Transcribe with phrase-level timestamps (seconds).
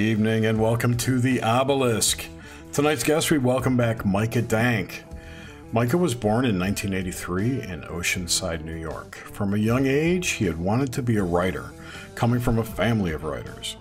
[0.00, 2.24] Evening and welcome to the Obelisk.
[2.72, 5.04] Tonight's guest, we welcome back Micah Dank.
[5.72, 9.16] Micah was born in 1983 in Oceanside, New York.
[9.16, 11.72] From a young age, he had wanted to be a writer,
[12.14, 13.76] coming from a family of writers.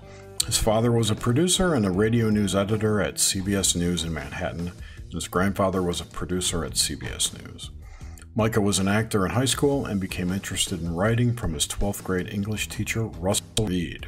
[0.45, 4.73] His father was a producer and a radio news editor at CBS News in Manhattan,
[4.97, 7.69] and his grandfather was a producer at CBS News.
[8.35, 12.03] Micah was an actor in high school and became interested in writing from his 12th
[12.03, 14.07] grade English teacher, Russell Reed.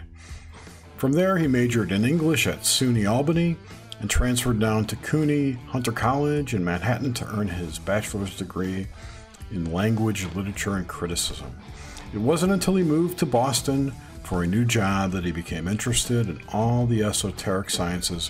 [1.02, 3.58] From there, he majored in English at SUNY Albany
[4.02, 8.86] and transferred down to CUNY Hunter College in Manhattan to earn his bachelor's degree
[9.52, 11.56] in language, literature, and criticism.
[12.14, 16.30] It wasn't until he moved to Boston for a new job that he became interested
[16.30, 18.30] in all the esoteric sciences,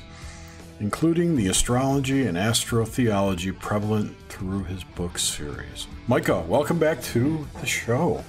[0.80, 5.88] including the astrology and astrotheology prevalent through his book series.
[6.08, 8.24] Micah, welcome back to the show.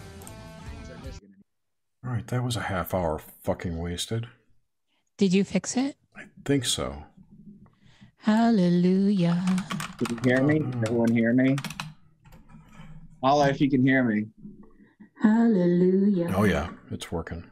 [2.13, 4.27] All right, that was a half hour fucking wasted.
[5.17, 5.97] Did you fix it?
[6.15, 7.05] I think so.
[8.19, 9.43] Hallelujah.
[9.97, 10.61] Can you hear me?
[10.61, 10.71] Uh-huh.
[10.73, 11.57] Can everyone hear me?
[13.23, 14.27] Holla if you can hear me.
[15.23, 16.35] Hallelujah.
[16.37, 17.45] Oh yeah, it's working.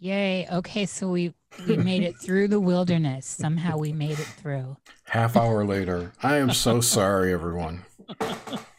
[0.00, 0.48] Yay.
[0.50, 1.32] Okay, so we
[1.68, 3.26] we made it through the wilderness.
[3.26, 4.76] Somehow we made it through.
[5.04, 6.10] Half hour later.
[6.20, 7.84] I am so sorry, everyone.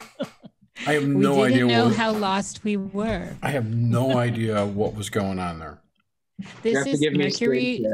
[0.86, 3.36] I have We no didn't idea know what how lost we were.
[3.42, 5.78] I have no idea what was going on there.
[6.62, 7.84] This is give me a Mercury.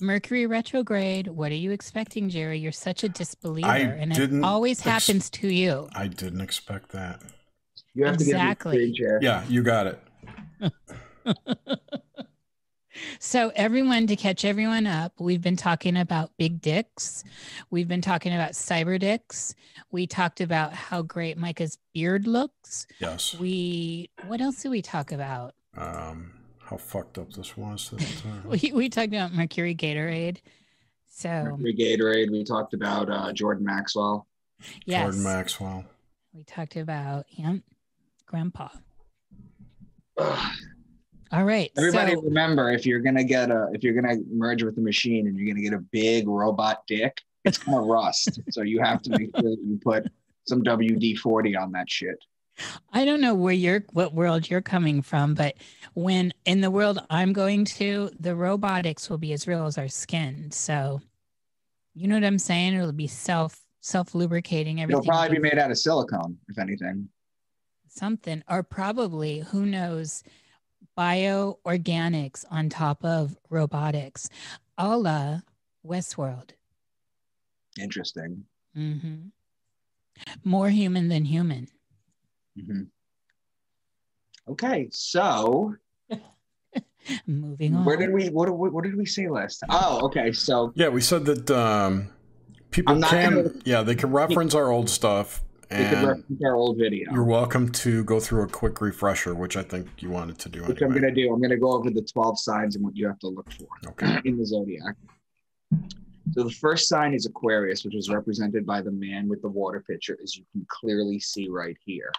[0.00, 1.28] Mercury retrograde.
[1.28, 2.58] What are you expecting, Jerry?
[2.58, 5.88] You're such a disbeliever, I and it didn't always ex- happens to you.
[5.94, 7.22] I didn't expect that.
[7.94, 8.76] You have Exactly.
[8.78, 9.18] to give me a screen share.
[9.22, 9.98] Yeah, you got it.
[13.18, 17.24] So, everyone, to catch everyone up, we've been talking about big dicks.
[17.70, 19.54] We've been talking about cyber dicks.
[19.90, 22.86] We talked about how great Micah's beard looks.
[22.98, 23.34] Yes.
[23.38, 25.54] We, what else did we talk about?
[25.76, 27.90] Um, how fucked up this was.
[27.90, 30.38] That, We, we talked about Mercury Gatorade.
[31.08, 32.30] So, Mercury Gatorade.
[32.30, 34.26] We talked about uh, Jordan Maxwell.
[34.84, 35.84] yes, Jordan Maxwell.
[36.34, 37.56] we talked about, yeah,
[38.26, 38.68] Grandpa.
[41.32, 41.70] All right.
[41.76, 45.26] Everybody so, remember if you're gonna get a if you're gonna merge with the machine
[45.26, 48.40] and you're gonna get a big robot dick, it's gonna rust.
[48.50, 50.06] so you have to make sure that you put
[50.46, 52.16] some WD forty on that shit.
[52.92, 55.56] I don't know where you're, what world you're coming from, but
[55.92, 59.88] when in the world I'm going to, the robotics will be as real as our
[59.88, 60.50] skin.
[60.50, 61.02] So,
[61.94, 62.74] you know what I'm saying?
[62.74, 65.02] It'll be self self lubricating everything.
[65.02, 67.08] It'll probably be made out of silicone, if anything.
[67.88, 70.22] something, or probably who knows,
[70.96, 74.28] bioorganics on top of robotics,
[74.78, 75.40] a la
[75.86, 76.50] Westworld.
[77.78, 78.44] Interesting.
[78.74, 79.28] hmm
[80.44, 81.68] More human than human.
[82.58, 82.86] Mhm.
[84.48, 85.74] Okay, so
[87.26, 87.84] Moving on.
[87.84, 89.70] where did we what, what what did we say last time?
[89.72, 90.32] Oh, okay.
[90.32, 92.08] So Yeah, we said that um,
[92.70, 93.34] people can.
[93.34, 97.12] gonna- Yeah, they can reference our old stuff, we could reference our old video.
[97.12, 100.62] you're welcome to go through a quick refresher, which I think you wanted to do
[100.64, 101.32] which I'm gonna do.
[101.32, 104.20] I'm gonna go over the 12 signs and what you have to look for Okay.
[104.24, 104.94] in the zodiac.
[106.32, 109.84] So the first sign is Aquarius, which is represented by the man with the water
[109.88, 112.10] pitcher, as you can clearly see right here.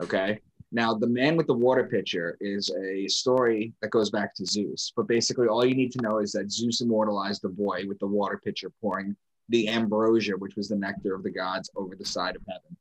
[0.00, 0.40] Okay.
[0.72, 4.92] Now the man with the water pitcher is a story that goes back to Zeus,
[4.96, 8.06] but basically all you need to know is that Zeus immortalized the boy with the
[8.06, 9.16] water pitcher pouring
[9.48, 12.76] the ambrosia, which was the nectar of the gods, over the side of heaven.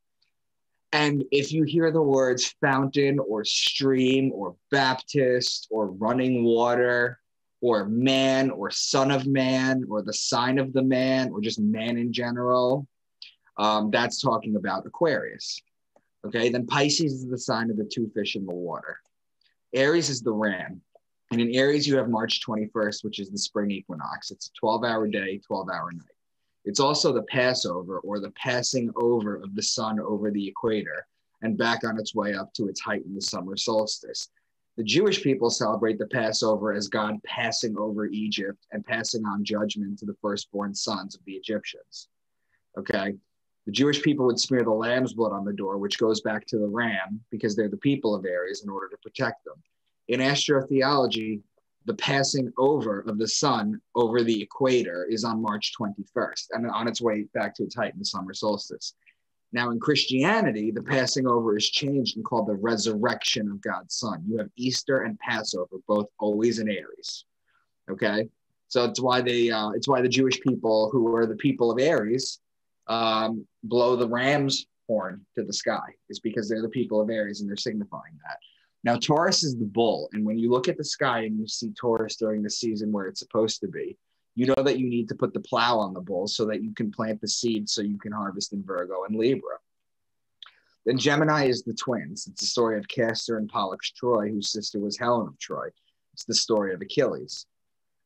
[0.91, 7.19] And if you hear the words fountain or stream or Baptist or running water
[7.61, 11.97] or man or son of man or the sign of the man or just man
[11.97, 12.87] in general,
[13.57, 15.61] um, that's talking about Aquarius.
[16.25, 18.99] Okay, then Pisces is the sign of the two fish in the water.
[19.73, 20.81] Aries is the ram.
[21.31, 24.31] And in Aries, you have March 21st, which is the spring equinox.
[24.31, 26.14] It's a 12 hour day, 12 hour night.
[26.65, 31.07] It's also the Passover or the passing over of the sun over the equator
[31.41, 34.29] and back on its way up to its height in the summer solstice.
[34.77, 39.99] The Jewish people celebrate the Passover as God passing over Egypt and passing on judgment
[39.99, 42.09] to the firstborn sons of the Egyptians.
[42.77, 43.15] Okay.
[43.65, 46.57] The Jewish people would smear the lamb's blood on the door, which goes back to
[46.57, 49.55] the ram because they're the people of Aries in order to protect them.
[50.07, 51.41] In astrotheology,
[51.85, 56.87] the passing over of the sun over the equator is on March 21st and on
[56.87, 58.93] its way back to its height in summer solstice.
[59.53, 64.23] Now, in Christianity, the passing over is changed and called the resurrection of God's Son.
[64.27, 67.25] You have Easter and Passover, both always in Aries.
[67.89, 68.27] Okay,
[68.67, 71.79] so it's why they, uh, it's why the Jewish people, who are the people of
[71.79, 72.39] Aries,
[72.87, 77.41] um, blow the ram's horn to the sky, is because they're the people of Aries
[77.41, 78.39] and they're signifying that.
[78.85, 80.09] Now, Taurus is the bull.
[80.13, 83.07] And when you look at the sky and you see Taurus during the season where
[83.07, 83.97] it's supposed to be,
[84.35, 86.71] you know that you need to put the plow on the bull so that you
[86.73, 89.57] can plant the seed so you can harvest in Virgo and Libra.
[90.85, 92.27] Then Gemini is the twins.
[92.27, 95.69] It's the story of Castor and Pollux Troy, whose sister was Helen of Troy.
[96.13, 97.47] It's the story of Achilles.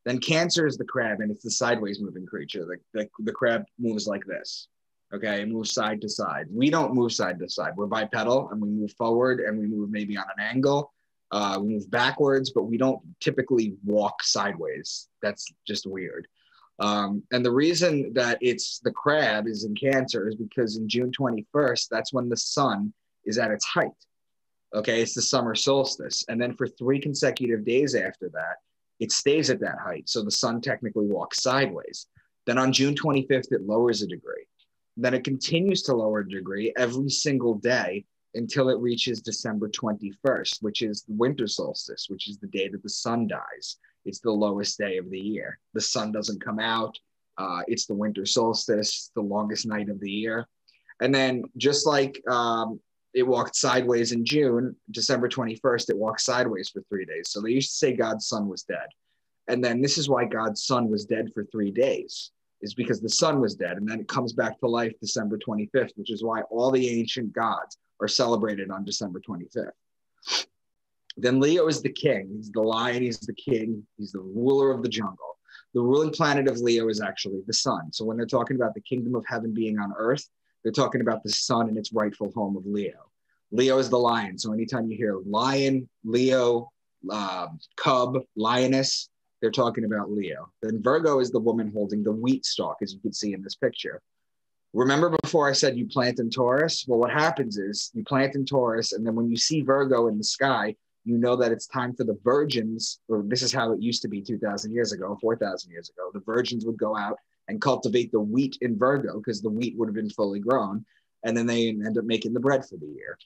[0.06, 2.66] Then Cancer is the crab, and it's the sideways moving creature.
[2.66, 4.70] The, the, the crab moves like this.
[5.14, 6.46] Okay, it moves side to side.
[6.52, 7.74] We don't move side to side.
[7.76, 10.94] We're bipedal and we move forward and we move maybe on an angle.
[11.32, 15.08] Uh, we move backwards, but we don't typically walk sideways.
[15.22, 16.28] That's just weird.
[16.80, 21.12] Um, and the reason that it's the crab is in Cancer is because in June
[21.12, 22.94] 21st, that's when the sun
[23.26, 23.90] is at its height.
[24.74, 26.24] Okay, it's the summer solstice.
[26.30, 28.58] And then for three consecutive days after that,
[29.00, 30.08] it stays at that height.
[30.08, 32.08] So the sun technically walks sideways.
[32.46, 34.46] Then on June 25th, it lowers a degree.
[35.02, 38.06] Then it continues to lower degree every single day
[38.36, 42.84] until it reaches December 21st, which is the winter solstice, which is the day that
[42.84, 43.78] the sun dies.
[44.06, 45.58] It's the lowest day of the year.
[45.74, 46.98] The sun doesn't come out.
[47.38, 50.48] Uh, it's the winter solstice, the longest night of the year.
[51.02, 52.80] And then, just like um,
[53.14, 57.30] it walked sideways in June, December 21st, it walked sideways for three days.
[57.30, 58.88] So they used to say God's son was dead.
[59.48, 63.10] And then this is why God's son was dead for three days, is because the
[63.10, 63.78] sun was dead.
[63.78, 67.34] And then it comes back to life December 25th, which is why all the ancient
[67.34, 69.72] gods are celebrated on December 25th.
[71.18, 72.30] Then Leo is the king.
[72.36, 75.38] He's the lion, he's the king, he's the ruler of the jungle.
[75.74, 77.92] The ruling planet of Leo is actually the sun.
[77.92, 80.28] So when they're talking about the kingdom of heaven being on earth,
[80.64, 83.10] they're talking about the sun and its rightful home of Leo.
[83.52, 84.38] Leo is the lion.
[84.38, 86.72] So anytime you hear lion, Leo,
[87.10, 89.10] uh, cub, lioness,
[89.42, 90.52] they're talking about Leo.
[90.62, 93.56] Then Virgo is the woman holding the wheat stalk, as you can see in this
[93.56, 94.02] picture.
[94.74, 96.86] Remember before I said you plant in Taurus?
[96.88, 100.18] Well, what happens is you plant in Taurus, and then when you see Virgo in
[100.18, 100.76] the sky,
[101.06, 104.08] you know that it's time for the virgins, or this is how it used to
[104.08, 106.12] be 2,000 years ago, 4,000 years ago.
[106.14, 109.88] The virgins would go out and cultivate the wheat in Virgo because the wheat would
[109.88, 110.86] have been fully grown.
[111.24, 113.18] And then they end up making the bread for the year.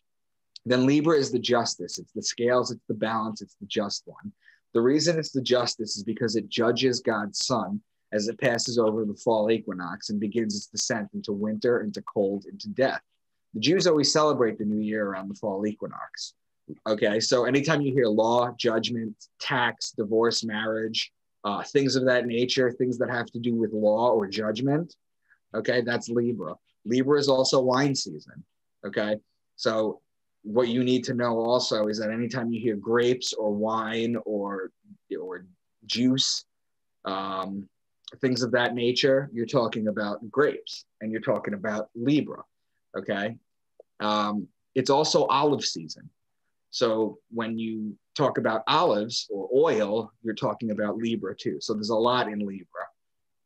[0.66, 2.00] Then Libra is the justice.
[2.00, 4.32] It's the scales, it's the balance, it's the just one.
[4.74, 7.82] The reason it's the justice is because it judges God's sun
[8.12, 12.46] as it passes over the fall equinox and begins its descent into winter, into cold,
[12.46, 13.02] into death.
[13.54, 16.34] The Jews always celebrate the new year around the fall equinox.
[16.88, 21.12] Okay, so anytime you hear law, judgment, tax, divorce, marriage,
[21.44, 24.96] uh, things of that nature, things that have to do with law or judgment,
[25.54, 26.56] okay, that's Libra.
[26.86, 28.44] Libra is also wine season.
[28.86, 29.18] Okay,
[29.56, 30.02] so
[30.44, 34.72] what you need to know also is that anytime you hear grapes or wine or
[35.20, 35.46] or
[35.86, 36.46] juice,
[37.06, 37.68] um,
[38.22, 42.44] things of that nature, you're talking about grapes and you're talking about Libra.
[42.98, 43.38] Okay,
[44.00, 46.10] um, it's also olive season.
[46.72, 51.60] So when you talk about olives or oil, you're talking about Libra too.
[51.62, 52.66] So there's a lot in Libra.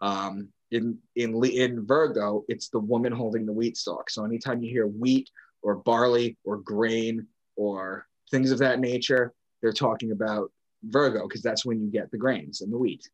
[0.01, 4.09] Um, in in in Virgo, it's the woman holding the wheat stalk.
[4.09, 5.29] So anytime you hear wheat
[5.67, 10.49] or barley or grain or things of that nature, they're talking about
[10.83, 13.09] Virgo because that's when you get the grains and the wheat.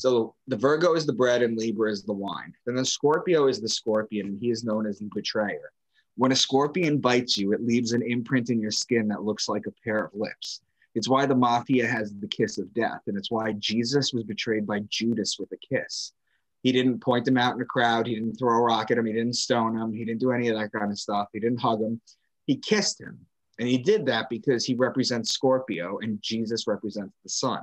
[0.00, 2.52] So the Virgo is the bread and Libra is the wine.
[2.66, 5.70] Then the Scorpio is the scorpion, and he is known as the betrayer.
[6.16, 9.66] When a scorpion bites you, it leaves an imprint in your skin that looks like
[9.66, 10.62] a pair of lips.
[10.96, 14.66] It's why the mafia has the kiss of death, and it's why Jesus was betrayed
[14.66, 16.12] by Judas with a kiss.
[16.62, 18.06] He didn't point him out in a crowd.
[18.06, 19.06] He didn't throw a rock at him.
[19.06, 19.92] He didn't stone him.
[19.92, 21.28] He didn't do any of that kind of stuff.
[21.32, 22.00] He didn't hug him.
[22.46, 23.18] He kissed him.
[23.58, 27.60] And he did that because he represents Scorpio and Jesus represents the sun.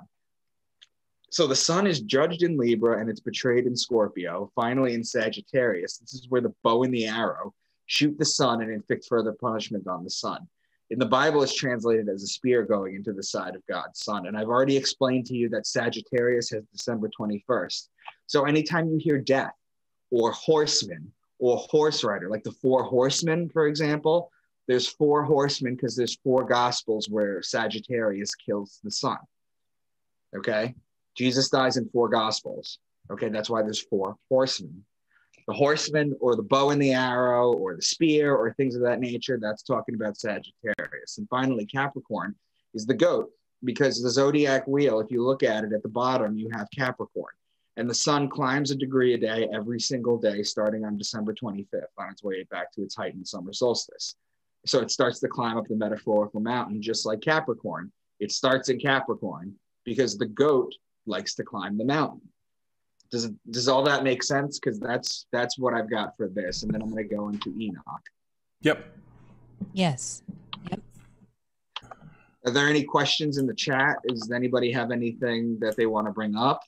[1.30, 5.98] So the sun is judged in Libra and it's betrayed in Scorpio, finally in Sagittarius.
[5.98, 7.54] This is where the bow and the arrow
[7.88, 10.48] shoot the sun and inflict further punishment on the sun.
[10.90, 14.28] In the Bible, it's translated as a spear going into the side of God's son.
[14.28, 17.90] And I've already explained to you that Sagittarius has December 21st.
[18.28, 19.54] So anytime you hear death
[20.12, 24.32] or horseman or horse rider, like the four horsemen, for example,
[24.68, 29.18] there's four horsemen because there's four gospels where Sagittarius kills the sun.
[30.36, 30.76] Okay.
[31.16, 32.80] Jesus dies in four gospels.
[33.10, 33.30] Okay.
[33.30, 34.84] That's why there's four horsemen
[35.48, 39.00] the horseman or the bow and the arrow or the spear or things of that
[39.00, 39.40] nature.
[39.42, 41.18] That's talking about Sagittarius.
[41.18, 42.36] And finally, Capricorn
[42.74, 43.32] is the goat
[43.64, 47.34] because the zodiac wheel, if you look at it at the bottom, you have Capricorn.
[47.78, 51.84] And the sun climbs a degree a day every single day, starting on December 25th
[51.98, 54.16] on its way back to its height in summer solstice.
[54.66, 57.92] So it starts to climb up the metaphorical mountain, just like Capricorn.
[58.20, 59.54] It starts in Capricorn
[59.86, 60.74] because the goat
[61.06, 62.28] likes to climb the mountain
[63.10, 64.60] does does all that make sense?
[64.60, 67.54] Because that's that's what I've got for this, and then I'm going to go into
[67.60, 67.84] Enoch.
[68.62, 68.86] Yep.
[69.74, 70.24] Yes.
[70.70, 70.82] Yep.
[72.46, 73.98] Are there any questions in the chat?
[74.08, 76.62] Does anybody have anything that they want to bring up?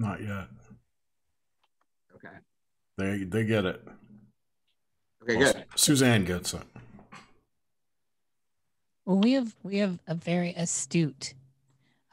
[0.00, 0.46] Not yet.
[2.16, 2.34] Okay.
[2.96, 3.86] They they get it.
[5.22, 5.64] Okay, Well, good.
[5.76, 6.62] Suzanne gets it.
[9.04, 11.34] Well, we have we have a very astute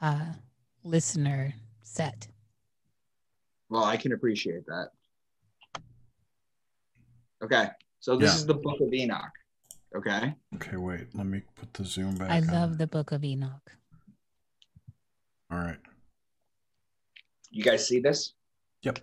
[0.02, 0.34] uh,
[0.84, 2.28] listener set.
[3.70, 4.88] Well, I can appreciate that.
[7.42, 7.68] Okay,
[8.00, 8.36] so this Yeah.
[8.36, 9.32] is the Book of Enoch.
[9.96, 11.06] Okay, Okay, wait.
[11.14, 12.28] Let me put the zoom back.
[12.30, 12.46] I on.
[12.48, 13.72] love the Book of Enoch.
[15.50, 15.78] All right.
[17.50, 18.34] You guys see this?
[18.82, 18.98] Yep.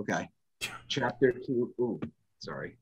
[0.00, 0.28] Okay,
[0.88, 1.74] chapter two.
[1.78, 2.00] Ooh,
[2.38, 2.76] sorry.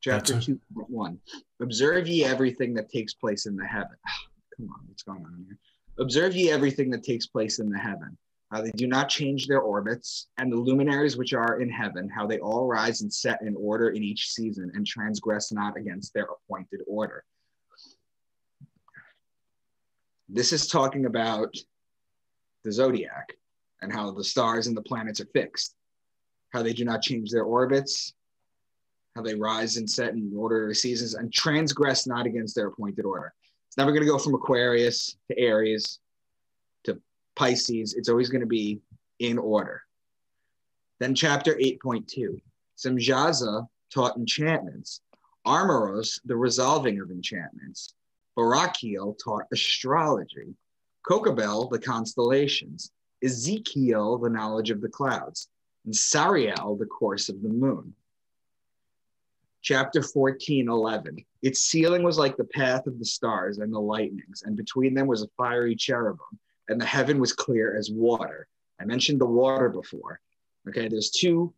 [0.00, 1.18] Chapter That's one.
[1.62, 3.96] Observe ye everything that takes place in the heaven.
[4.56, 5.58] Come on, what's going on here?
[5.98, 8.16] Observe ye everything that takes place in the heaven.
[8.50, 12.26] How they do not change their orbits, and the luminaries which are in heaven, how
[12.26, 16.26] they all rise and set in order in each season, and transgress not against their
[16.26, 17.24] appointed order.
[20.28, 21.54] This is talking about
[22.64, 23.32] the zodiac
[23.82, 25.74] and how the stars and the planets are fixed,
[26.52, 28.14] how they do not change their orbits,
[29.14, 33.04] how they rise and set in order of seasons, and transgress not against their appointed
[33.04, 33.32] order.
[33.68, 36.00] It's never going to go from Aquarius to Aries
[36.84, 37.00] to
[37.36, 37.94] Pisces.
[37.94, 38.80] It's always going to be
[39.18, 39.82] in order.
[41.00, 42.40] Then, chapter 8.2
[42.76, 45.00] Semjaza taught enchantments,
[45.46, 47.94] Armaros, the resolving of enchantments,
[48.36, 50.54] Barakiel taught astrology,
[51.08, 52.90] Kokabel, the constellations,
[53.22, 55.48] Ezekiel, the knowledge of the clouds,
[55.84, 57.94] and Sariel, the course of the moon.
[59.62, 61.16] Chapter 14, 11.
[61.42, 65.06] Its ceiling was like the path of the stars and the lightnings, and between them
[65.06, 68.46] was a fiery cherubim, and the heaven was clear as water.
[68.80, 70.20] I mentioned the water before.
[70.68, 71.52] Okay, there's two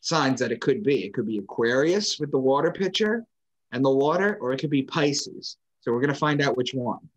[0.00, 1.04] signs that it could be.
[1.04, 3.24] It could be Aquarius with the water pitcher
[3.72, 5.56] and the water, or it could be Pisces.
[5.80, 7.08] So we're going to find out which one.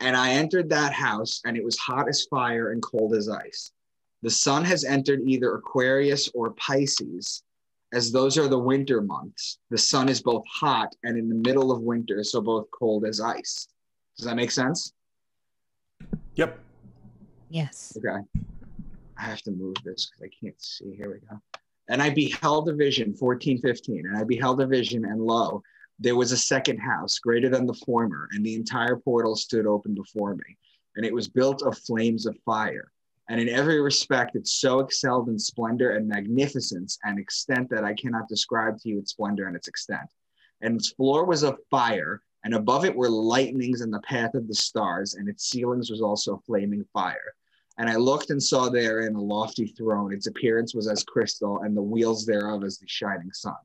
[0.00, 3.72] And I entered that house, and it was hot as fire and cold as ice.
[4.22, 7.42] The sun has entered either Aquarius or Pisces,
[7.92, 9.58] as those are the winter months.
[9.70, 13.20] The sun is both hot and in the middle of winter, so both cold as
[13.20, 13.68] ice.
[14.16, 14.92] Does that make sense?
[16.34, 16.58] Yep.
[17.48, 17.96] Yes.
[17.96, 18.24] Okay.
[19.18, 20.94] I have to move this because I can't see.
[20.94, 21.40] Here we go.
[21.88, 25.62] And I beheld a vision, 1415, And I beheld a vision, and lo,
[25.98, 29.94] there was a second house greater than the former, and the entire portal stood open
[29.94, 30.56] before me.
[30.96, 32.90] And it was built of flames of fire.
[33.28, 37.94] And in every respect, it so excelled in splendor and magnificence and extent that I
[37.94, 40.08] cannot describe to you its splendor and its extent.
[40.60, 44.46] And its floor was of fire, and above it were lightnings in the path of
[44.46, 47.34] the stars, and its ceilings was also flaming fire.
[47.78, 50.12] And I looked and saw therein a lofty throne.
[50.12, 53.56] Its appearance was as crystal, and the wheels thereof as the shining sun.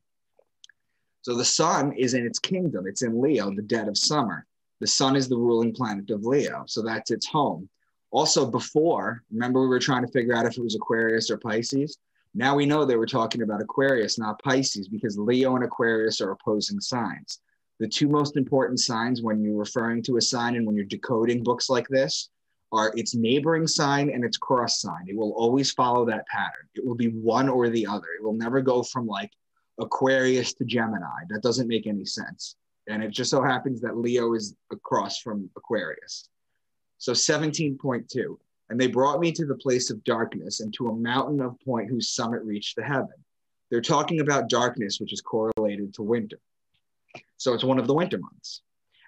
[1.22, 2.88] So the sun is in its kingdom.
[2.88, 4.46] It's in Leo, the dead of summer.
[4.80, 6.64] The sun is the ruling planet of Leo.
[6.68, 7.70] So that's its home.
[8.10, 11.98] Also, before, remember we were trying to figure out if it was Aquarius or Pisces?
[12.34, 16.32] Now we know they were talking about Aquarius, not Pisces, because Leo and Aquarius are
[16.32, 17.40] opposing signs.
[17.80, 21.44] The two most important signs when you're referring to a sign and when you're decoding
[21.44, 22.30] books like this
[22.72, 25.06] are its neighboring sign and its cross sign.
[25.08, 26.68] It will always follow that pattern.
[26.76, 28.08] It will be one or the other.
[28.18, 29.32] It will never go from like
[29.80, 31.22] Aquarius to Gemini.
[31.30, 32.56] That doesn't make any sense.
[32.88, 36.30] And it just so happens that Leo is across from Aquarius.
[36.98, 38.38] So 17.2.
[38.70, 41.90] And they brought me to the place of darkness and to a mountain of point
[41.90, 43.14] whose summit reached the heaven.
[43.70, 46.40] They're talking about darkness, which is correlated to winter.
[47.38, 48.62] So it's one of the winter months.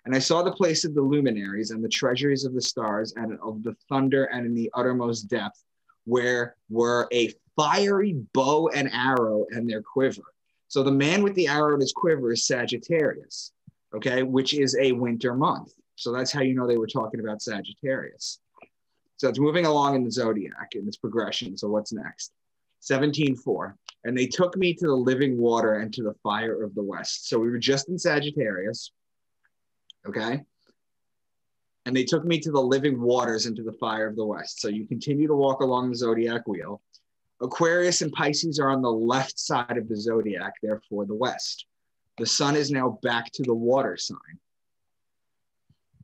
[0.05, 3.39] And I saw the place of the luminaries and the treasuries of the stars and
[3.41, 5.63] of the thunder and in the uttermost depth,
[6.05, 10.33] where were a fiery bow and arrow and their quiver.
[10.74, 13.51] So the man with the arrow in his quiver is Sagittarius,
[13.96, 15.72] okay, which is a winter month.
[15.98, 18.39] So that's how you know they were talking about Sagittarius.
[19.18, 21.56] So it's moving along in the zodiac in its progression.
[21.58, 22.32] So what's next?
[22.82, 23.75] 17.4.
[24.06, 27.30] And they took me to the living water and to the fire of the west.
[27.30, 28.92] So we were just in Sagittarius.
[30.08, 30.42] Okay.
[31.86, 34.60] And they took me to the living waters into the fire of the west.
[34.60, 36.82] So you continue to walk along the zodiac wheel.
[37.42, 41.66] Aquarius and Pisces are on the left side of the zodiac, therefore the west.
[42.18, 44.40] The sun is now back to the water sign.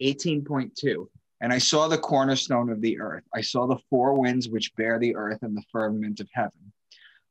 [0.01, 1.07] 18.2.
[1.41, 3.23] And I saw the cornerstone of the earth.
[3.33, 6.73] I saw the four winds which bear the earth and the firmament of heaven.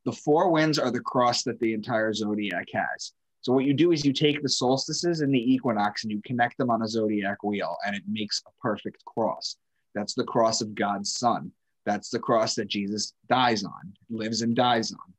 [0.05, 3.12] The four winds are the cross that the entire zodiac has.
[3.43, 6.57] So what you do is you take the solstices and the equinox and you connect
[6.59, 9.57] them on a zodiac wheel and it makes a perfect cross.
[9.95, 11.52] That's the cross of God's son.
[11.88, 15.14] That's the cross that Jesus dies on, lives and dies on.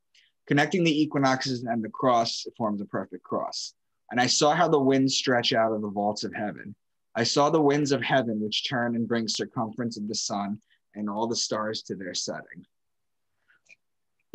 [0.45, 3.73] Connecting the equinoxes and the cross forms a perfect cross.
[4.11, 6.75] And I saw how the winds stretch out of the vaults of heaven.
[7.15, 10.61] I saw the winds of heaven which turn and bring circumference of the sun
[10.93, 12.63] and all the stars to their setting.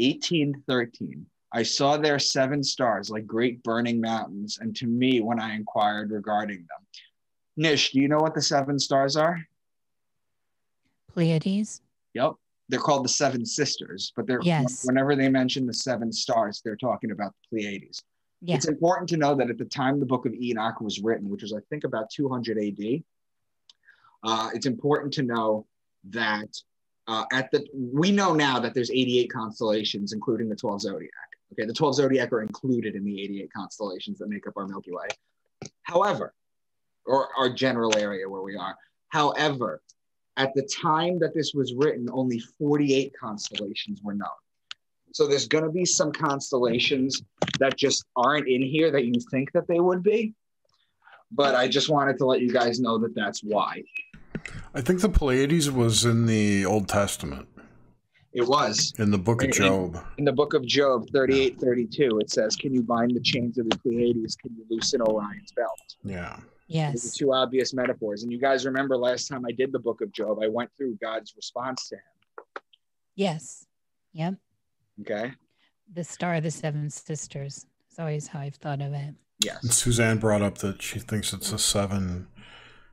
[0.00, 1.24] 1813.
[1.52, 6.10] I saw their seven stars like great burning mountains, and to me, when I inquired
[6.10, 6.86] regarding them,
[7.56, 9.40] Nish, do you know what the seven stars are?
[11.12, 11.80] Pleiades.
[12.14, 12.32] Yep.
[12.68, 14.86] They're called the seven sisters, but they're Yes.
[14.86, 18.02] whenever they mention the seven stars, they're talking about the Pleiades.
[18.40, 18.56] Yeah.
[18.56, 21.42] It's important to know that at the time the book of Enoch was written, which
[21.42, 23.04] was I think about 200 AD,
[24.22, 25.66] uh, it's important to know
[26.10, 26.48] that
[27.06, 31.10] uh, at the we know now that there's 88 constellations, including the 12 zodiac.
[31.52, 34.90] Okay, the 12 zodiac are included in the 88 constellations that make up our Milky
[34.90, 35.08] Way.
[35.82, 36.34] However,
[37.06, 38.76] or our general area where we are.
[39.08, 39.82] However,
[40.36, 44.28] at the time that this was written, only 48 constellations were known.
[45.12, 47.22] So there's going to be some constellations
[47.60, 50.34] that just aren't in here that you think that they would be.
[51.30, 53.82] But I just wanted to let you guys know that that's why.
[54.74, 57.48] I think the Pleiades was in the Old Testament,
[58.32, 58.92] It was.
[58.98, 60.04] in the book of In- in- Job.
[60.18, 63.68] In the book of Job 38 32, it says, Can you bind the chains of
[63.70, 64.34] the Pleiades?
[64.36, 65.78] Can you loosen Orion's belt?
[66.02, 66.38] Yeah.
[66.68, 67.14] Those are Yes.
[67.14, 68.22] two obvious metaphors.
[68.22, 70.96] And you guys remember last time I did the book of Job, I went through
[71.00, 72.62] God's response to him.
[73.14, 73.66] Yes.
[74.12, 74.34] Yep.
[75.02, 75.32] Okay.
[75.92, 77.66] The star of the seven sisters.
[77.88, 78.96] It's always how I've thought of it.
[79.08, 79.74] And Yes.
[79.76, 82.28] Suzanne brought up that she thinks it's the seven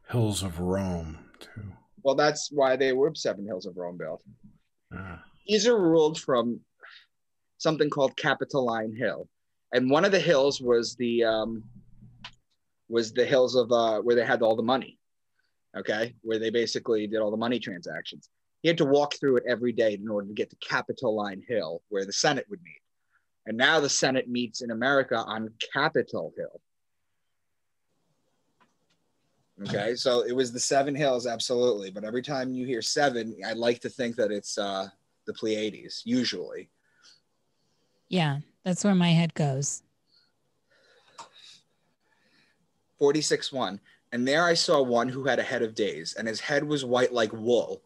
[0.09, 1.71] hills of Rome, too.
[2.03, 4.23] Well, that's why they were seven hills of Rome built.
[4.91, 5.19] Yeah.
[5.47, 6.59] These are ruled from
[7.57, 9.29] something called Capitoline Hill.
[9.71, 11.63] And one of the hills was the um,
[12.91, 14.97] was the hills of uh, where they had all the money.
[15.77, 18.29] Okay, where they basically did all the money transactions.
[18.61, 21.81] He had to walk through it every day in order to get to Capitoline Hill,
[21.89, 22.81] where the Senate would meet.
[23.47, 26.61] And now the Senate meets in America on Capitol Hill.
[29.67, 31.89] Okay, so it was the seven hills, absolutely.
[31.89, 34.87] But every time you hear seven, I like to think that it's uh,
[35.25, 36.69] the Pleiades, usually.
[38.09, 38.39] Yeah.
[38.63, 39.83] That's where my head goes.
[43.01, 43.79] 46 1.
[44.11, 46.85] And there I saw one who had a head of days, and his head was
[46.85, 47.81] white like wool.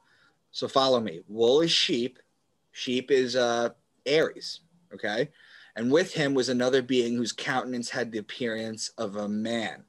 [0.51, 1.21] So follow me.
[1.29, 2.19] Wool is sheep,
[2.73, 3.69] sheep is uh,
[4.05, 4.59] Aries.
[4.93, 5.29] Okay.
[5.77, 9.85] And with him was another being whose countenance had the appearance of a man.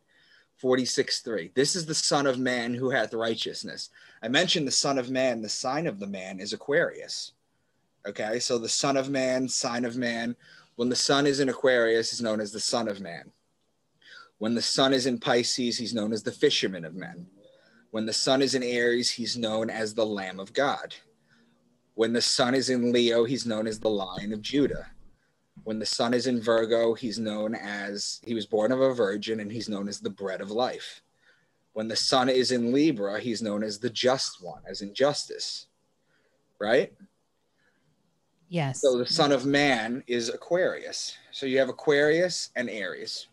[0.59, 1.51] 46 3.
[1.57, 3.91] This is the Son of Man who hath righteousness.
[4.23, 7.33] I mentioned the Son of Man, the sign of the man is Aquarius.
[8.07, 8.39] Okay.
[8.39, 10.37] So the Son of Man, sign of man.
[10.77, 13.33] When the sun is in Aquarius, is known as the Son of Man.
[14.39, 17.27] When the sun is in Pisces, he's known as the fisherman of men.
[17.91, 20.95] When the sun is in Aries, he's known as the Lamb of God.
[21.95, 24.87] When the sun is in Leo, he's known as the Lion of Judah.
[25.65, 29.41] When the sun is in Virgo, he's known as, he was born of a virgin
[29.41, 31.01] and he's known as the bread of life.
[31.73, 35.67] When the sun is in Libra, he's known as the just one, as in justice,
[36.61, 36.93] right?
[38.49, 38.81] Yes.
[38.83, 41.17] So the son of man is Aquarius.
[41.33, 43.29] So you have Aquarius and Aries.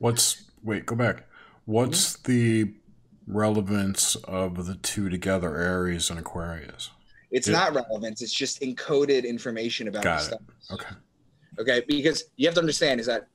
[0.00, 1.28] What's, wait, go back.
[1.66, 2.32] What's mm-hmm.
[2.32, 2.74] the
[3.26, 6.90] relevance of the two together, Aries and Aquarius?
[7.30, 8.22] It's not relevance.
[8.22, 10.40] It's just encoded information about Got the stuff.
[10.72, 10.94] Okay.
[11.58, 13.28] Okay, because you have to understand is that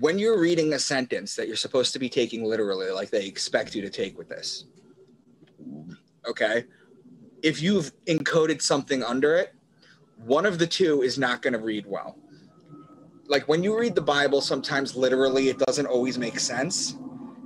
[0.00, 3.74] when you're reading a sentence that you're supposed to be taking literally, like they expect
[3.74, 4.64] you to take with this,
[6.26, 6.64] okay,
[7.42, 9.54] if you've encoded something under it,
[10.24, 12.16] one of the two is not going to read well.
[13.28, 16.96] Like when you read the Bible, sometimes literally it doesn't always make sense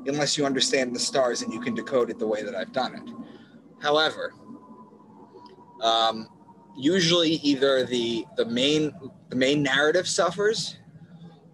[0.06, 2.94] unless you understand the stars and you can decode it the way that I've done
[2.94, 3.12] it.
[3.82, 4.32] However,
[5.82, 6.28] um,
[6.76, 8.92] usually either the the main
[9.28, 10.78] the main narrative suffers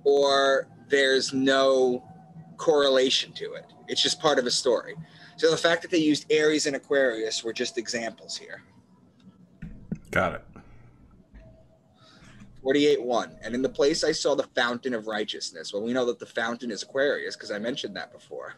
[0.04, 2.04] or there's no
[2.58, 3.72] correlation to it.
[3.88, 4.94] It's just part of a story.
[5.36, 8.62] So the fact that they used Aries and Aquarius were just examples here.
[10.10, 10.44] Got it.
[12.62, 13.37] 48 1.
[13.42, 15.73] And in the place I saw the fountain of righteousness.
[15.73, 18.55] Well, we know that the fountain is Aquarius because I mentioned that before.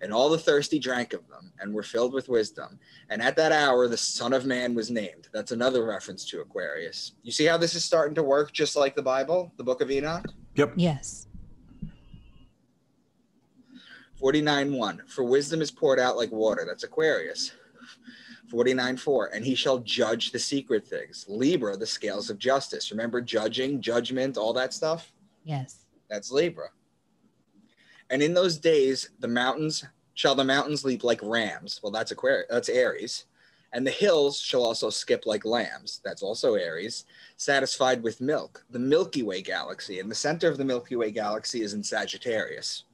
[0.00, 2.78] And all the thirsty drank of them and were filled with wisdom.
[3.10, 5.28] And at that hour, the Son of Man was named.
[5.32, 7.12] That's another reference to Aquarius.
[7.22, 9.90] You see how this is starting to work just like the Bible, the book of
[9.90, 10.26] Enoch?
[10.54, 10.72] Yep.
[10.76, 11.26] yes.
[14.18, 15.02] 49 1.
[15.06, 16.64] For wisdom is poured out like water.
[16.66, 17.52] That's Aquarius.
[18.48, 19.26] 49 4.
[19.34, 21.24] And he shall judge the secret things.
[21.28, 22.90] Libra, the scales of justice.
[22.90, 25.12] Remember judging, judgment, all that stuff?
[25.44, 25.84] Yes.
[26.08, 26.68] That's Libra.
[28.10, 29.84] And in those days, the mountains
[30.14, 31.80] shall the mountains leap like rams.
[31.82, 32.46] Well, that's Aquarius.
[32.50, 33.26] That's Aries.
[33.72, 36.00] And the hills shall also skip like lambs.
[36.02, 37.04] That's also Aries,
[37.36, 38.64] satisfied with milk.
[38.70, 40.00] The Milky Way galaxy.
[40.00, 42.84] And the center of the Milky Way galaxy is in Sagittarius.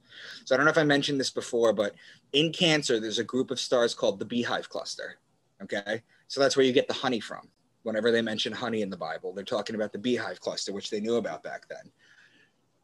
[0.44, 1.94] So I don't know if I mentioned this before, but
[2.32, 5.18] in Cancer, there's a group of stars called the Beehive Cluster.
[5.62, 6.02] Okay.
[6.28, 7.48] So that's where you get the honey from.
[7.82, 11.00] Whenever they mention honey in the Bible, they're talking about the Beehive Cluster, which they
[11.00, 11.92] knew about back then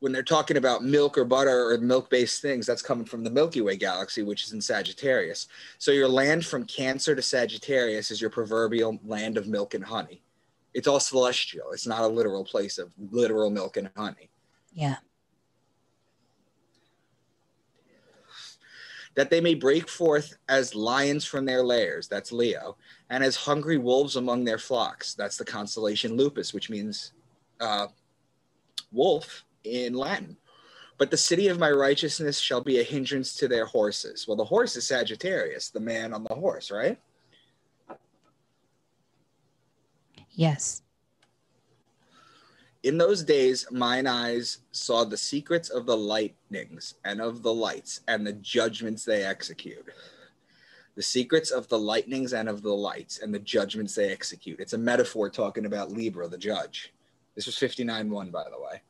[0.00, 3.30] when they're talking about milk or butter or milk based things, that's coming from the
[3.30, 5.46] Milky Way galaxy, which is in Sagittarius.
[5.78, 10.22] So your land from Cancer to Sagittarius is your proverbial land of milk and honey.
[10.72, 14.30] It's all celestial, it's not a literal place of literal milk and honey.
[14.72, 14.96] Yeah.
[19.16, 22.76] That they may break forth as lions from their lairs, that's Leo,
[23.10, 27.12] and as hungry wolves among their flocks, that's the constellation Lupus, which means
[27.60, 27.88] uh,
[28.92, 30.36] wolf in Latin.
[30.96, 34.28] But the city of my righteousness shall be a hindrance to their horses.
[34.28, 36.98] Well, the horse is Sagittarius, the man on the horse, right?
[40.30, 40.82] Yes.
[42.82, 48.00] In those days, mine eyes saw the secrets of the lightnings and of the lights
[48.08, 49.84] and the judgments they execute.
[50.96, 54.60] The secrets of the lightnings and of the lights and the judgments they execute.
[54.60, 56.94] It's a metaphor talking about Libra, the judge.
[57.34, 58.80] This was 59 1, by the way.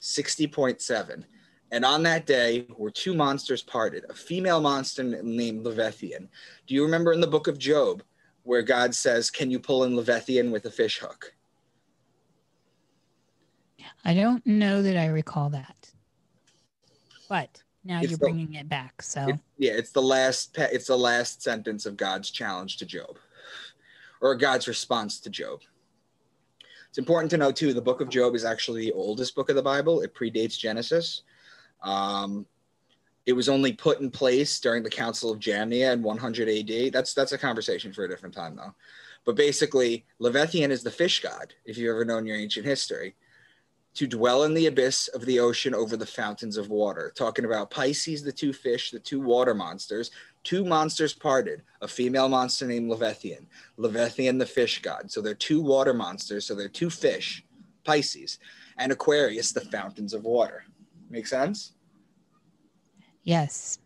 [0.00, 1.24] 60.7.
[1.72, 6.28] And on that day were two monsters parted, a female monster named Leviathan.
[6.66, 8.02] Do you remember in the book of Job
[8.44, 11.34] where God says, Can you pull in Leviathan with a fish hook?
[14.04, 15.90] I don't know that I recall that.
[17.28, 19.02] But now it's you're the, bringing it back.
[19.02, 23.16] So it, yeah, it's the last it's the last sentence of God's challenge to Job,
[24.20, 25.60] or God's response to Job.
[26.88, 27.72] It's important to know too.
[27.72, 30.02] The Book of Job is actually the oldest book of the Bible.
[30.02, 31.22] It predates Genesis.
[31.82, 32.44] Um,
[33.24, 36.92] it was only put in place during the Council of Jamnia in 100 AD.
[36.92, 38.74] That's that's a conversation for a different time though.
[39.24, 41.54] But basically, Leviathan is the fish god.
[41.64, 43.14] If you've ever known your ancient history,
[43.94, 47.12] to dwell in the abyss of the ocean over the fountains of water.
[47.14, 50.10] Talking about Pisces, the two fish, the two water monsters,
[50.44, 55.10] two monsters parted, a female monster named Leviathan, Leviathan the fish god.
[55.10, 57.44] So they're two water monsters, so they're two fish,
[57.84, 58.38] Pisces,
[58.78, 60.64] and Aquarius, the fountains of water.
[61.10, 61.72] Make sense?
[63.24, 63.78] Yes.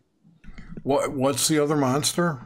[0.83, 2.39] What what's the other monster?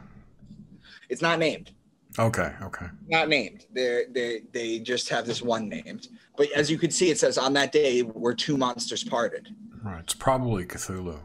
[1.08, 1.70] It's not named.
[2.18, 2.86] Okay, okay.
[3.08, 3.66] Not named.
[3.72, 6.08] They they they just have this one named.
[6.36, 9.54] But as you can see, it says on that day were two monsters parted.
[9.82, 10.00] Right.
[10.00, 11.20] It's probably Cthulhu.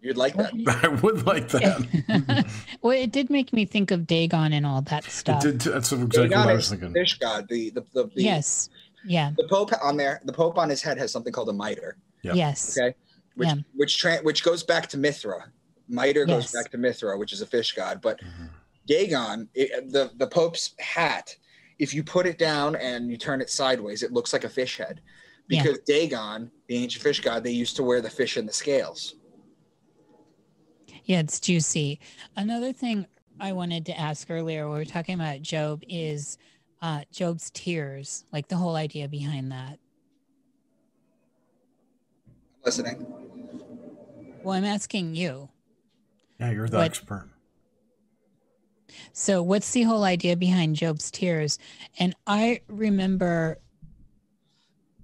[0.00, 0.52] You'd like that.
[0.82, 2.46] I would like that.
[2.82, 5.42] well, it did make me think of Dagon and all that stuff.
[5.42, 6.92] Did, that's exactly Dagon what I was thinking.
[6.92, 7.48] Fish god.
[7.48, 8.70] The, the, the, the, yes.
[9.04, 9.32] Yeah.
[9.36, 11.96] The Pope on there, the Pope on his head has something called a mitre.
[12.22, 12.36] Yep.
[12.36, 12.78] Yes.
[12.78, 12.94] Okay.
[13.34, 13.54] Which, yeah.
[13.74, 15.50] which, tra- which goes back to Mithra.
[15.88, 16.26] Mitre yes.
[16.26, 18.00] goes back to Mithra, which is a fish god.
[18.00, 18.46] But mm-hmm.
[18.88, 21.36] Dagon, it, the, the Pope's hat,
[21.78, 24.78] if you put it down and you turn it sideways, it looks like a fish
[24.78, 25.00] head.
[25.46, 25.98] Because yeah.
[26.00, 29.14] Dagon, the ancient fish god, they used to wear the fish in the scales.
[31.04, 32.00] Yeah, it's juicy.
[32.36, 33.06] Another thing
[33.40, 36.36] I wanted to ask earlier, we were talking about Job, is
[36.82, 39.78] uh, Job's tears, like the whole idea behind that.
[42.64, 43.06] Listening.
[44.42, 45.48] Well, I'm asking you.
[46.38, 47.30] Yeah, you're the what, expert.
[49.12, 51.58] So, what's the whole idea behind Job's tears?
[51.98, 53.58] And I remember,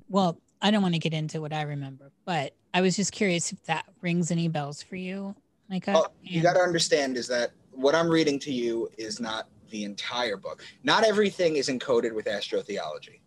[0.08, 3.52] well, I don't want to get into what I remember, but I was just curious
[3.52, 5.34] if that rings any bells for you.
[5.70, 9.20] Like well, oh, you got to understand is that what I'm reading to you is
[9.20, 10.64] not the entire book.
[10.82, 13.20] Not everything is encoded with astrotheology.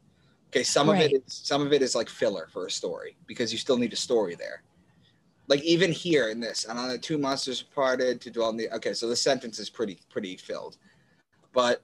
[0.50, 1.06] Okay, some right.
[1.06, 3.78] of it is some of it is like filler for a story because you still
[3.78, 4.64] need a story there.
[5.48, 8.70] Like even here in this, and on the two monsters parted to dwell in the
[8.76, 10.78] okay, so the sentence is pretty pretty filled.
[11.54, 11.82] But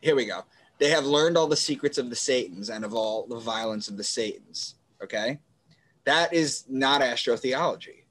[0.00, 0.44] here we go.
[0.78, 3.96] They have learned all the secrets of the Satans and of all the violence of
[3.96, 4.74] the Satans.
[5.02, 5.38] Okay.
[6.04, 8.02] That is not astrotheology